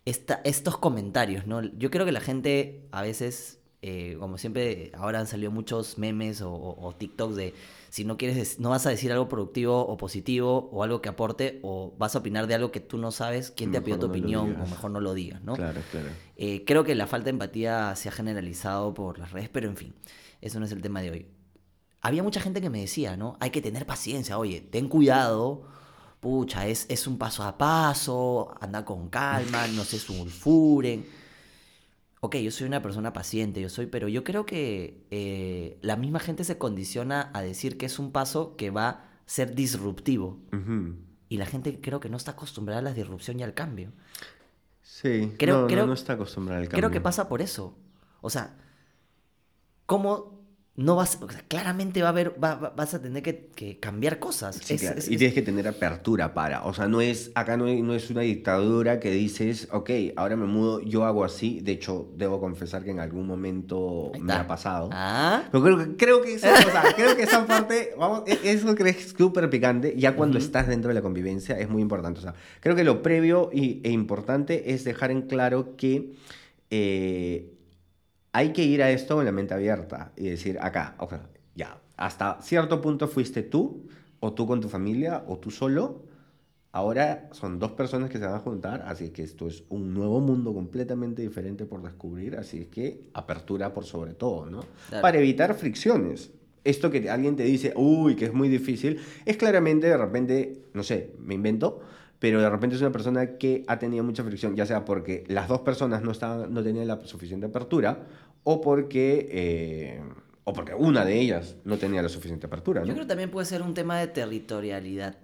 esta, 0.04 0.40
estos 0.44 0.78
comentarios, 0.78 1.46
¿no? 1.46 1.62
Yo 1.62 1.90
creo 1.90 2.04
que 2.04 2.12
la 2.12 2.20
gente 2.20 2.82
a 2.90 3.02
veces, 3.02 3.60
eh, 3.82 4.16
como 4.18 4.36
siempre, 4.36 4.90
ahora 4.94 5.20
han 5.20 5.26
salido 5.26 5.50
muchos 5.52 5.96
memes 5.96 6.42
o 6.44 6.94
TikToks 6.98 7.36
de 7.36 7.54
si 7.90 8.04
no 8.04 8.16
quieres, 8.16 8.60
no 8.60 8.70
vas 8.70 8.86
a 8.86 8.90
decir 8.90 9.10
algo 9.10 9.28
productivo 9.28 9.84
o 9.84 9.96
positivo 9.96 10.70
o 10.72 10.84
algo 10.84 11.02
que 11.02 11.08
aporte 11.08 11.58
o 11.62 11.92
vas 11.98 12.14
a 12.14 12.20
opinar 12.20 12.46
de 12.46 12.54
algo 12.54 12.70
que 12.70 12.78
tú 12.78 12.98
no 12.98 13.10
sabes, 13.10 13.50
quién 13.50 13.72
te 13.72 13.78
ha 13.78 13.80
pedido 13.80 13.98
tu 13.98 14.06
no 14.06 14.12
opinión 14.12 14.56
o 14.62 14.66
mejor 14.66 14.92
no 14.92 15.00
lo 15.00 15.12
digas, 15.12 15.42
¿no? 15.42 15.54
Claro, 15.54 15.80
claro. 15.90 16.08
Eh, 16.36 16.64
creo 16.64 16.84
que 16.84 16.94
la 16.94 17.08
falta 17.08 17.24
de 17.24 17.30
empatía 17.30 17.94
se 17.96 18.08
ha 18.08 18.12
generalizado 18.12 18.94
por 18.94 19.18
las 19.18 19.32
redes, 19.32 19.48
pero 19.48 19.68
en 19.68 19.76
fin, 19.76 19.94
eso 20.40 20.60
no 20.60 20.66
es 20.66 20.72
el 20.72 20.82
tema 20.82 21.02
de 21.02 21.10
hoy. 21.10 21.26
Había 22.00 22.22
mucha 22.22 22.40
gente 22.40 22.60
que 22.60 22.70
me 22.70 22.80
decía, 22.80 23.16
¿no? 23.16 23.36
Hay 23.40 23.50
que 23.50 23.60
tener 23.60 23.84
paciencia, 23.86 24.38
oye, 24.38 24.60
ten 24.60 24.88
cuidado, 24.88 25.64
pucha, 26.20 26.68
es, 26.68 26.86
es 26.88 27.08
un 27.08 27.18
paso 27.18 27.42
a 27.42 27.58
paso, 27.58 28.54
anda 28.60 28.84
con 28.84 29.08
calma, 29.08 29.66
no 29.66 29.82
se 29.82 29.98
sulfuren. 29.98 31.04
Ok, 32.22 32.36
yo 32.36 32.50
soy 32.50 32.66
una 32.66 32.82
persona 32.82 33.12
paciente, 33.14 33.60
yo 33.62 33.70
soy, 33.70 33.86
pero 33.86 34.06
yo 34.08 34.24
creo 34.24 34.44
que 34.44 35.06
eh, 35.10 35.78
la 35.80 35.96
misma 35.96 36.18
gente 36.20 36.44
se 36.44 36.58
condiciona 36.58 37.30
a 37.32 37.40
decir 37.40 37.78
que 37.78 37.86
es 37.86 37.98
un 37.98 38.12
paso 38.12 38.56
que 38.56 38.70
va 38.70 38.88
a 38.90 39.04
ser 39.26 39.54
disruptivo. 39.54 40.38
Y 41.30 41.38
la 41.38 41.46
gente 41.46 41.80
creo 41.80 41.98
que 42.00 42.10
no 42.10 42.16
está 42.18 42.32
acostumbrada 42.32 42.80
a 42.80 42.82
la 42.82 42.92
disrupción 42.92 43.40
y 43.40 43.42
al 43.42 43.54
cambio. 43.54 43.92
Sí, 44.82 45.32
Creo- 45.38 45.54
no, 45.54 45.60
no, 45.62 45.66
creo- 45.68 45.86
no 45.86 45.92
está 45.94 46.12
acostumbrada 46.14 46.60
al 46.60 46.66
cambio. 46.68 46.78
Creo 46.80 46.90
que 46.90 47.00
pasa 47.00 47.28
por 47.28 47.40
eso. 47.40 47.74
O 48.20 48.28
sea, 48.28 48.54
¿cómo 49.86 50.39
no 50.80 50.96
vas? 50.96 51.18
o 51.20 51.28
sea, 51.30 51.42
claramente 51.46 52.00
va 52.00 52.08
a 52.08 52.10
haber, 52.12 52.42
va- 52.42 52.54
va- 52.54 52.70
vas 52.70 52.94
a 52.94 53.02
tener 53.02 53.22
que, 53.22 53.50
que 53.54 53.78
cambiar 53.78 54.18
cosas. 54.18 54.56
Sí, 54.64 54.74
Es- 54.74 54.80
claro. 54.80 54.98
es- 54.98 55.08
y 55.08 55.12
es- 55.14 55.18
tienes 55.18 55.34
que 55.34 55.42
tener 55.42 55.68
apertura 55.68 56.32
para. 56.32 56.64
O 56.64 56.72
sea, 56.72 56.88
no 56.88 57.00
es, 57.00 57.30
acá 57.34 57.56
no, 57.56 57.66
hay- 57.66 57.82
no 57.82 57.94
es 57.94 58.08
una 58.10 58.22
dictadura 58.22 58.98
que 58.98 59.10
dices, 59.10 59.68
ok, 59.72 59.90
ahora 60.16 60.36
me 60.36 60.46
mudo, 60.46 60.80
yo 60.80 61.04
hago 61.04 61.22
así. 61.24 61.60
De 61.60 61.72
hecho, 61.72 62.10
debo 62.16 62.40
confesar 62.40 62.82
que 62.82 62.90
en 62.92 63.00
algún 63.00 63.26
momento 63.26 64.10
me 64.20 64.32
ha 64.32 64.46
pasado. 64.46 64.88
Ah, 64.92 65.42
Pero 65.52 65.62
creo, 65.64 65.78
que- 65.78 65.96
creo 65.96 66.22
que 66.22 66.34
esa, 66.34 66.52
o 66.52 66.56
sea, 66.70 66.82
creo 66.96 67.16
que 67.16 67.24
esa 67.24 67.46
parte, 67.46 67.90
vamos, 67.98 68.22
e- 68.26 68.38
eso 68.50 68.74
que 68.74 68.88
es 68.88 69.14
súper 69.16 69.50
picante, 69.50 69.94
ya 69.98 70.16
cuando 70.16 70.38
estás 70.38 70.66
dentro 70.66 70.88
de 70.88 70.94
la 70.94 71.02
convivencia 71.02 71.58
es 71.58 71.68
muy 71.68 71.82
importante. 71.82 72.20
O 72.20 72.22
sea, 72.22 72.34
creo 72.60 72.74
que 72.74 72.84
lo 72.84 73.02
previo 73.02 73.50
y, 73.52 73.80
e 73.84 73.90
importante 73.90 74.72
es 74.72 74.84
dejar 74.84 75.10
en 75.10 75.22
claro 75.22 75.76
que 75.76 76.14
eh, 76.70 77.52
hay 78.32 78.52
que 78.52 78.62
ir 78.62 78.82
a 78.82 78.90
esto 78.90 79.16
con 79.16 79.24
la 79.24 79.32
mente 79.32 79.54
abierta 79.54 80.12
y 80.16 80.28
decir, 80.28 80.58
acá, 80.60 80.94
o 80.98 81.08
sea, 81.08 81.22
ya, 81.54 81.80
hasta 81.96 82.40
cierto 82.42 82.80
punto 82.80 83.08
fuiste 83.08 83.42
tú, 83.42 83.88
o 84.20 84.32
tú 84.32 84.46
con 84.46 84.60
tu 84.60 84.68
familia, 84.68 85.24
o 85.26 85.38
tú 85.38 85.50
solo. 85.50 86.04
Ahora 86.72 87.28
son 87.32 87.58
dos 87.58 87.72
personas 87.72 88.10
que 88.10 88.18
se 88.18 88.24
van 88.24 88.34
a 88.34 88.38
juntar, 88.38 88.84
así 88.86 89.10
que 89.10 89.24
esto 89.24 89.48
es 89.48 89.64
un 89.70 89.92
nuevo 89.92 90.20
mundo 90.20 90.54
completamente 90.54 91.22
diferente 91.22 91.66
por 91.66 91.82
descubrir, 91.82 92.36
así 92.36 92.66
que 92.66 93.08
apertura 93.12 93.74
por 93.74 93.84
sobre 93.84 94.14
todo, 94.14 94.46
¿no? 94.46 94.64
Claro. 94.88 95.02
Para 95.02 95.18
evitar 95.18 95.52
fricciones. 95.54 96.30
Esto 96.62 96.90
que 96.90 97.10
alguien 97.10 97.34
te 97.34 97.42
dice, 97.42 97.72
uy, 97.74 98.14
que 98.14 98.26
es 98.26 98.32
muy 98.32 98.48
difícil, 98.48 99.00
es 99.24 99.36
claramente 99.36 99.88
de 99.88 99.96
repente, 99.96 100.66
no 100.74 100.84
sé, 100.84 101.14
me 101.18 101.34
invento, 101.34 101.80
pero 102.20 102.40
de 102.40 102.48
repente 102.48 102.76
es 102.76 102.82
una 102.82 102.92
persona 102.92 103.36
que 103.38 103.64
ha 103.66 103.78
tenido 103.80 104.04
mucha 104.04 104.22
fricción, 104.22 104.54
ya 104.54 104.66
sea 104.66 104.84
porque 104.84 105.24
las 105.26 105.48
dos 105.48 105.62
personas 105.62 106.02
no, 106.02 106.12
estaban, 106.12 106.54
no 106.54 106.62
tenían 106.62 106.86
la 106.86 107.04
suficiente 107.04 107.46
apertura, 107.46 108.06
o 108.44 108.60
porque, 108.60 109.26
eh, 109.32 110.00
o 110.44 110.52
porque 110.52 110.74
una 110.74 111.04
de 111.04 111.18
ellas 111.18 111.56
no 111.64 111.76
tenía 111.78 112.00
la 112.02 112.08
suficiente 112.08 112.46
apertura, 112.46 112.82
¿no? 112.82 112.86
yo 112.86 112.92
creo 112.94 113.04
que 113.06 113.08
también 113.08 113.30
puede 113.30 113.46
ser 113.46 113.62
un 113.62 113.74
tema 113.74 113.98
de 113.98 114.06
territorialidad. 114.06 115.16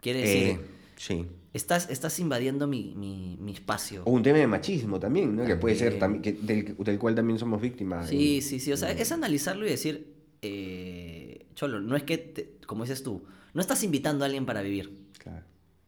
Quiere 0.00 0.20
Eh, 0.20 0.22
decir, 0.26 0.60
sí. 0.96 1.26
estás, 1.54 1.88
estás 1.88 2.18
invadiendo 2.18 2.66
mi, 2.66 2.94
mi, 2.96 3.38
mi 3.40 3.52
espacio. 3.52 4.02
O 4.04 4.10
un 4.10 4.22
tema 4.22 4.38
de 4.38 4.46
machismo 4.46 5.00
también, 5.00 5.34
¿no? 5.36 5.44
Que 5.46 5.56
puede 5.56 5.76
ser 5.76 5.98
también, 5.98 6.20
que, 6.22 6.32
del, 6.34 6.76
del 6.76 6.98
cual 6.98 7.14
también 7.14 7.38
somos 7.38 7.60
víctimas. 7.60 8.08
Sí, 8.10 8.36
en- 8.36 8.42
sí, 8.42 8.60
sí. 8.60 8.72
O 8.72 8.76
sea, 8.76 8.90
en- 8.90 8.98
es 8.98 9.10
analizarlo 9.12 9.66
y 9.66 9.70
decir, 9.70 10.12
eh, 10.42 11.46
Cholo, 11.54 11.80
no 11.80 11.96
es 11.96 12.02
que, 12.02 12.18
te- 12.18 12.50
como 12.66 12.84
dices 12.84 13.02
tú, 13.02 13.22
no 13.54 13.60
estás 13.60 13.82
invitando 13.84 14.24
a 14.24 14.26
alguien 14.26 14.44
para 14.46 14.62
vivir. 14.62 15.03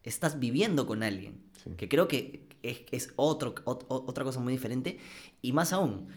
Estás 0.06 0.40
viviendo 0.40 0.86
con 0.86 1.02
alguien. 1.02 1.34
Sí. 1.62 1.70
Que 1.76 1.88
creo 1.88 2.08
que 2.08 2.48
es, 2.62 2.82
es 2.90 3.12
otro, 3.16 3.54
ot- 3.66 3.84
o- 3.88 4.04
otra 4.06 4.24
cosa 4.24 4.40
muy 4.40 4.52
diferente. 4.54 4.98
Y 5.42 5.52
más 5.52 5.72
aún, 5.74 6.08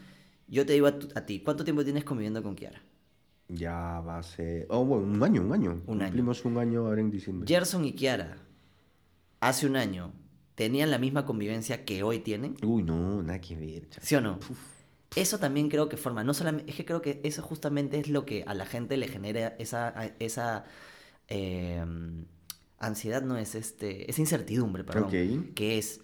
yo 0.48 0.66
te 0.66 0.74
digo 0.74 0.88
a, 0.88 0.98
tu- 0.98 1.10
a 1.16 1.26
ti, 1.26 1.42
¿cuánto 1.42 1.64
tiempo 1.66 1.84
tienes 1.84 2.06
conviviendo 2.06 2.42
con 2.42 2.56
Kiara? 2.56 2.82
Ya 3.50 4.00
va 4.02 4.20
a 4.20 4.24
ser. 4.24 4.68
Oh, 4.70 4.86
bueno, 4.86 5.06
un 5.08 5.22
año, 5.24 5.42
un 5.42 5.52
año. 5.54 5.82
Un 5.88 6.02
año. 6.02 6.06
Cumplimos 6.12 6.46
un 6.46 6.58
año 6.58 6.86
ahora 6.88 7.02
en 7.02 7.12
diciembre. 7.12 7.48
Gerson 7.48 7.84
y 7.84 7.94
Kiara, 7.94 8.38
hace 9.40 9.66
un 9.66 9.76
año, 9.76 10.14
¿tenían 10.56 10.92
la 10.92 10.98
misma 10.98 11.26
convivencia 11.26 11.84
que 11.86 12.04
hoy 12.04 12.20
tienen? 12.20 12.56
Uy, 12.64 12.84
no, 12.84 13.24
nada 13.24 13.40
que 13.42 13.56
ver. 13.56 13.90
chaval. 13.90 14.08
¿Sí 14.08 14.16
o 14.16 14.22
no? 14.22 14.40
Eso 15.16 15.40
también 15.40 15.70
creo 15.70 15.90
que 15.90 15.98
forma, 15.98 16.24
no 16.24 16.34
solamente, 16.36 16.70
es 16.70 16.78
que 16.78 16.86
creo 16.86 17.02
que 17.02 17.20
eso 17.24 17.42
justamente 17.42 18.00
es 18.00 18.10
lo 18.10 18.26
que 18.26 18.44
a 18.46 18.54
la 18.54 18.66
gente 18.66 18.96
le 18.98 19.08
genera 19.08 19.56
esa, 19.58 19.90
esa 20.20 20.66
eh, 21.28 21.84
ansiedad, 22.80 23.22
no 23.22 23.38
es 23.38 23.56
este, 23.56 24.10
esa 24.10 24.22
incertidumbre, 24.22 24.84
perdón, 24.84 25.06
Ok. 25.06 25.54
que 25.56 25.78
es, 25.78 26.02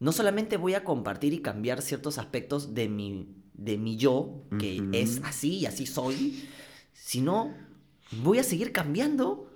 no 0.00 0.12
solamente 0.12 0.56
voy 0.56 0.74
a 0.74 0.84
compartir 0.84 1.32
y 1.32 1.40
cambiar 1.40 1.82
ciertos 1.82 2.18
aspectos 2.18 2.74
de 2.74 2.88
mi, 2.88 3.28
de 3.54 3.78
mi 3.78 3.96
yo, 3.96 4.42
que 4.58 4.82
es 4.92 5.20
así 5.24 5.58
y 5.58 5.66
así 5.66 5.86
soy, 5.86 6.48
sino 6.92 7.54
voy 8.22 8.38
a 8.38 8.42
seguir 8.44 8.72
cambiando 8.72 9.50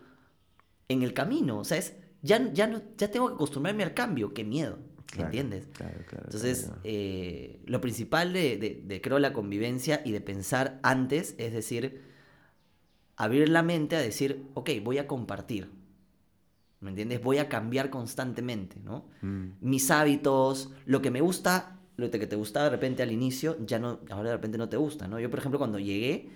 en 0.88 1.02
el 1.02 1.12
camino, 1.14 1.58
o 1.60 1.64
sea, 1.64 1.78
es, 1.78 1.94
ya, 2.22 2.52
ya, 2.52 2.66
no, 2.66 2.82
ya 2.96 3.10
tengo 3.10 3.28
que 3.28 3.34
acostumbrarme 3.34 3.82
al 3.84 3.94
cambio, 3.94 4.32
qué 4.34 4.44
miedo, 4.44 4.78
Claro, 5.06 5.26
¿entiendes? 5.26 5.68
Claro, 5.72 5.98
claro. 6.06 6.24
Entonces, 6.26 6.70
eh, 6.84 7.60
lo 7.66 7.80
principal 7.80 8.32
de, 8.32 8.56
de- 8.58 8.82
de, 8.84 9.00
creo, 9.00 9.18
la 9.18 9.32
convivencia 9.32 10.02
y 10.04 10.12
de 10.12 10.20
pensar 10.20 10.78
antes 10.82 11.34
es 11.38 11.52
decir, 11.52 12.02
abrir 13.16 13.48
la 13.48 13.62
mente 13.62 13.96
a 13.96 14.00
decir, 14.00 14.44
ok, 14.54 14.70
voy 14.82 14.98
a 14.98 15.06
compartir. 15.06 15.70
¿Me 16.80 16.90
entiendes? 16.90 17.22
Voy 17.22 17.38
a 17.38 17.48
cambiar 17.48 17.90
constantemente, 17.90 18.78
¿no? 18.80 19.06
Mm. 19.22 19.48
Mis 19.60 19.90
hábitos, 19.90 20.70
lo 20.86 21.02
que 21.02 21.10
me 21.10 21.20
gusta, 21.20 21.76
lo 21.96 22.10
que 22.10 22.26
te 22.26 22.36
gustaba 22.36 22.64
de 22.66 22.70
repente 22.70 23.02
al 23.02 23.10
inicio, 23.10 23.56
ya 23.66 23.78
no, 23.80 24.00
ahora 24.10 24.30
de 24.30 24.36
repente 24.36 24.58
no 24.58 24.68
te 24.68 24.76
gusta, 24.76 25.08
¿no? 25.08 25.18
Yo, 25.18 25.28
por 25.30 25.40
ejemplo, 25.40 25.58
cuando 25.58 25.78
llegué, 25.80 26.30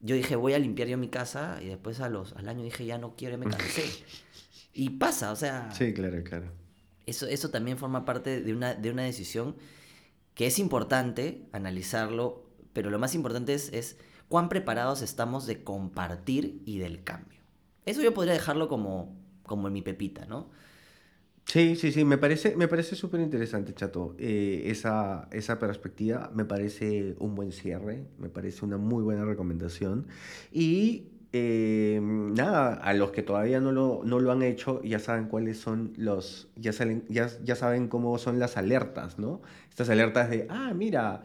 yo 0.00 0.16
dije, 0.16 0.34
voy 0.34 0.54
a 0.54 0.58
limpiar 0.58 0.88
yo 0.88 0.96
mi 0.96 1.08
casa 1.08 1.58
y 1.62 1.66
después 1.66 2.00
a 2.00 2.08
los, 2.08 2.32
al 2.34 2.48
año 2.48 2.64
dije, 2.64 2.86
ya 2.86 2.96
no 2.98 3.14
quiero, 3.16 3.38
me 3.38 3.46
cansé. 3.46 3.84
Y 4.74 4.88
pasa, 4.88 5.32
o 5.32 5.36
sea, 5.36 5.70
Sí, 5.72 5.92
claro, 5.92 6.22
claro. 6.24 6.46
eso, 7.04 7.26
eso 7.26 7.50
también 7.50 7.76
forma 7.76 8.06
parte 8.06 8.40
de 8.40 8.54
una, 8.54 8.74
de 8.74 8.90
una 8.90 9.02
decisión 9.02 9.54
que 10.34 10.46
es 10.46 10.58
importante 10.58 11.46
analizarlo, 11.52 12.46
pero 12.72 12.88
lo 12.88 12.98
más 12.98 13.14
importante 13.14 13.52
es, 13.52 13.70
es 13.74 13.98
cuán 14.28 14.48
preparados 14.48 15.02
estamos 15.02 15.46
de 15.46 15.62
compartir 15.62 16.62
y 16.64 16.78
del 16.78 17.04
cambio. 17.04 17.38
Eso 17.84 18.00
yo 18.00 18.14
podría 18.14 18.32
dejarlo 18.32 18.66
como, 18.68 19.14
como 19.52 19.68
en 19.68 19.74
mi 19.74 19.82
pepita, 19.82 20.26
¿no? 20.26 20.50
Sí, 21.46 21.76
sí, 21.76 21.92
sí, 21.92 22.04
me 22.04 22.16
parece, 22.18 22.56
me 22.56 22.68
parece 22.68 22.96
súper 22.96 23.20
interesante, 23.20 23.74
Chato. 23.74 24.14
Eh, 24.18 24.62
esa, 24.66 25.28
esa 25.32 25.58
perspectiva 25.58 26.30
me 26.34 26.44
parece 26.44 27.14
un 27.18 27.34
buen 27.34 27.52
cierre, 27.52 28.06
me 28.18 28.28
parece 28.30 28.64
una 28.64 28.78
muy 28.78 29.02
buena 29.02 29.24
recomendación. 29.24 30.06
Y 30.50 31.08
eh, 31.32 32.00
nada, 32.02 32.74
a 32.74 32.94
los 32.94 33.10
que 33.10 33.22
todavía 33.22 33.60
no 33.60 33.72
lo, 33.72 34.02
no 34.04 34.20
lo 34.20 34.32
han 34.32 34.42
hecho, 34.42 34.82
ya 34.82 34.98
saben 34.98 35.26
cuáles 35.28 35.58
son 35.58 35.92
los, 35.96 36.48
ya, 36.56 36.72
salen, 36.72 37.04
ya, 37.08 37.28
ya 37.42 37.56
saben 37.56 37.88
cómo 37.88 38.16
son 38.18 38.38
las 38.38 38.56
alertas, 38.56 39.18
¿no? 39.18 39.42
Estas 39.68 39.90
alertas 39.90 40.30
de, 40.30 40.46
ah, 40.48 40.72
mira, 40.74 41.24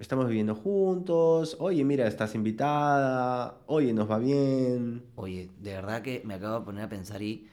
estamos 0.00 0.26
viviendo 0.28 0.54
juntos, 0.56 1.56
oye, 1.60 1.84
mira, 1.84 2.06
estás 2.08 2.34
invitada, 2.34 3.58
oye, 3.66 3.92
nos 3.92 4.10
va 4.10 4.18
bien. 4.18 5.04
Oye, 5.16 5.50
de 5.60 5.74
verdad 5.74 6.02
que 6.02 6.22
me 6.24 6.34
acabo 6.34 6.60
de 6.60 6.64
poner 6.64 6.84
a 6.84 6.88
pensar 6.88 7.22
y 7.22 7.46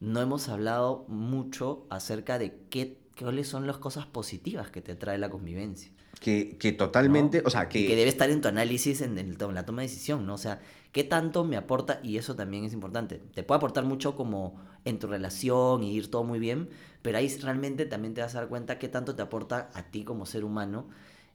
no 0.00 0.20
hemos 0.20 0.48
hablado 0.48 1.04
mucho 1.08 1.86
acerca 1.90 2.38
de 2.38 2.58
qué, 2.70 2.98
cuáles 3.18 3.48
son 3.48 3.66
las 3.66 3.76
cosas 3.76 4.06
positivas 4.06 4.70
que 4.70 4.80
te 4.80 4.94
trae 4.94 5.18
la 5.18 5.30
convivencia. 5.30 5.92
Que, 6.20 6.56
que 6.58 6.72
totalmente, 6.72 7.42
o 7.44 7.50
sea, 7.50 7.68
que... 7.68 7.86
que 7.86 7.96
debe 7.96 8.08
estar 8.08 8.28
en 8.30 8.40
tu 8.40 8.48
análisis 8.48 9.00
en, 9.00 9.16
el, 9.18 9.36
en 9.40 9.54
la 9.54 9.64
toma 9.64 9.82
de 9.82 9.88
decisión, 9.88 10.26
¿no? 10.26 10.34
O 10.34 10.38
sea, 10.38 10.60
¿qué 10.92 11.04
tanto 11.04 11.44
me 11.44 11.56
aporta? 11.56 12.00
Y 12.02 12.16
eso 12.16 12.34
también 12.34 12.64
es 12.64 12.72
importante. 12.72 13.22
Te 13.34 13.42
puede 13.42 13.58
aportar 13.58 13.84
mucho 13.84 14.16
como 14.16 14.60
en 14.84 14.98
tu 14.98 15.06
relación 15.06 15.82
y 15.82 15.92
ir 15.92 16.10
todo 16.10 16.24
muy 16.24 16.38
bien, 16.38 16.68
pero 17.02 17.18
ahí 17.18 17.28
realmente 17.38 17.86
también 17.86 18.14
te 18.14 18.20
vas 18.22 18.34
a 18.34 18.40
dar 18.40 18.48
cuenta 18.48 18.78
qué 18.78 18.88
tanto 18.88 19.14
te 19.14 19.22
aporta 19.22 19.70
a 19.74 19.84
ti 19.84 20.04
como 20.04 20.26
ser 20.26 20.44
humano, 20.44 20.88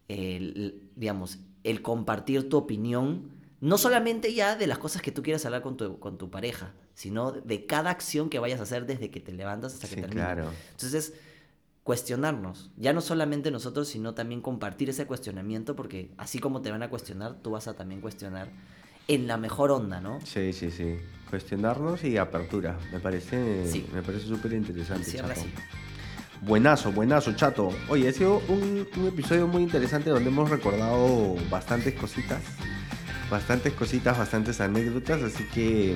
el, 0.07 0.89
digamos, 0.95 1.39
el 1.63 1.81
compartir 1.81 2.47
tu 2.49 2.57
opinión, 2.57 3.31
no 3.61 3.77
solamente 3.77 4.33
ya 4.33 4.55
de 4.55 4.67
las 4.67 4.77
cosas 4.77 5.01
que 5.01 5.11
tú 5.11 5.23
quieras 5.23 5.45
hablar 5.45 5.61
con 5.61 5.77
tu, 5.77 5.99
con 5.99 6.17
tu 6.17 6.29
pareja, 6.29 6.73
sino 6.93 7.31
de 7.31 7.65
cada 7.65 7.89
acción 7.89 8.29
que 8.29 8.39
vayas 8.39 8.59
a 8.59 8.63
hacer 8.63 8.85
desde 8.85 9.09
que 9.09 9.19
te 9.19 9.31
levantas 9.31 9.73
hasta 9.73 9.87
que 9.87 9.95
terminas. 9.95 10.33
Claro. 10.33 10.51
Entonces, 10.71 11.13
cuestionarnos, 11.83 12.71
ya 12.77 12.93
no 12.93 13.01
solamente 13.01 13.51
nosotros, 13.51 13.87
sino 13.87 14.13
también 14.13 14.41
compartir 14.41 14.89
ese 14.89 15.05
cuestionamiento, 15.05 15.75
porque 15.75 16.11
así 16.17 16.39
como 16.39 16.61
te 16.61 16.71
van 16.71 16.83
a 16.83 16.89
cuestionar, 16.89 17.35
tú 17.41 17.51
vas 17.51 17.67
a 17.67 17.75
también 17.75 18.01
cuestionar 18.01 18.49
en 19.07 19.27
la 19.27 19.37
mejor 19.37 19.71
onda, 19.71 20.01
¿no? 20.01 20.19
Sí, 20.25 20.51
sí, 20.51 20.71
sí. 20.71 20.97
Cuestionarnos 21.29 22.03
y 22.03 22.17
apertura. 22.17 22.77
Me 22.91 22.99
parece 22.99 23.65
me 23.93 24.01
parece 24.01 24.25
súper 24.25 24.53
interesante. 24.53 25.11
Chato. 25.11 25.41
Buenazo, 26.41 26.91
buenazo, 26.91 27.33
chato. 27.35 27.69
Oye, 27.87 28.09
ha 28.09 28.13
sido 28.13 28.39
un, 28.47 28.87
un, 28.97 29.07
episodio 29.07 29.47
muy 29.47 29.63
interesante 29.63 30.09
donde 30.09 30.29
hemos 30.29 30.49
recordado 30.49 31.35
bastantes 31.49 31.93
cositas. 31.93 32.41
Bastantes 33.29 33.73
cositas, 33.73 34.17
bastantes 34.17 34.61
anécdotas. 34.61 35.21
Así 35.23 35.43
que. 35.53 35.95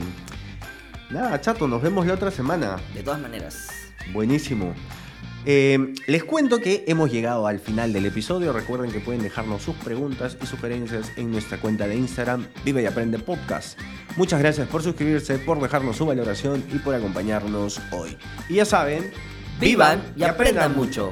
Nada, 1.10 1.40
chato, 1.42 1.68
nos 1.68 1.82
vemos 1.82 2.06
la 2.06 2.14
otra 2.14 2.32
semana. 2.32 2.78
De 2.94 3.04
todas 3.04 3.20
maneras. 3.20 3.70
Buenísimo. 4.14 4.74
Eh, 5.46 5.94
les 6.06 6.24
cuento 6.24 6.60
que 6.60 6.84
hemos 6.88 7.12
llegado 7.12 7.48
al 7.48 7.60
final 7.60 7.94
del 7.94 8.06
episodio. 8.06 8.52
Recuerden 8.54 8.92
que 8.92 9.00
pueden 9.00 9.22
dejarnos 9.22 9.64
sus 9.64 9.76
preguntas 9.76 10.38
y 10.42 10.46
sugerencias 10.46 11.12
en 11.16 11.32
nuestra 11.32 11.60
cuenta 11.60 11.88
de 11.88 11.96
Instagram, 11.96 12.46
Vive 12.66 12.84
y 12.84 12.86
Aprende 12.86 13.20
Podcast. 13.20 13.80
Muchas 14.18 14.40
gracias 14.40 14.68
por 14.68 14.84
suscribirse, 14.84 15.40
por 15.40 15.62
dejarnos 15.62 15.98
su 15.98 16.06
valoración 16.06 16.64
y 16.74 16.80
por 16.80 16.94
acompañarnos 16.94 17.80
hoy. 17.92 18.18
Y 18.50 18.56
ya 18.56 18.66
saben, 18.66 19.12
vivan 19.60 20.02
y 20.16 20.24
aprendan 20.24 20.76
mucho. 20.76 21.12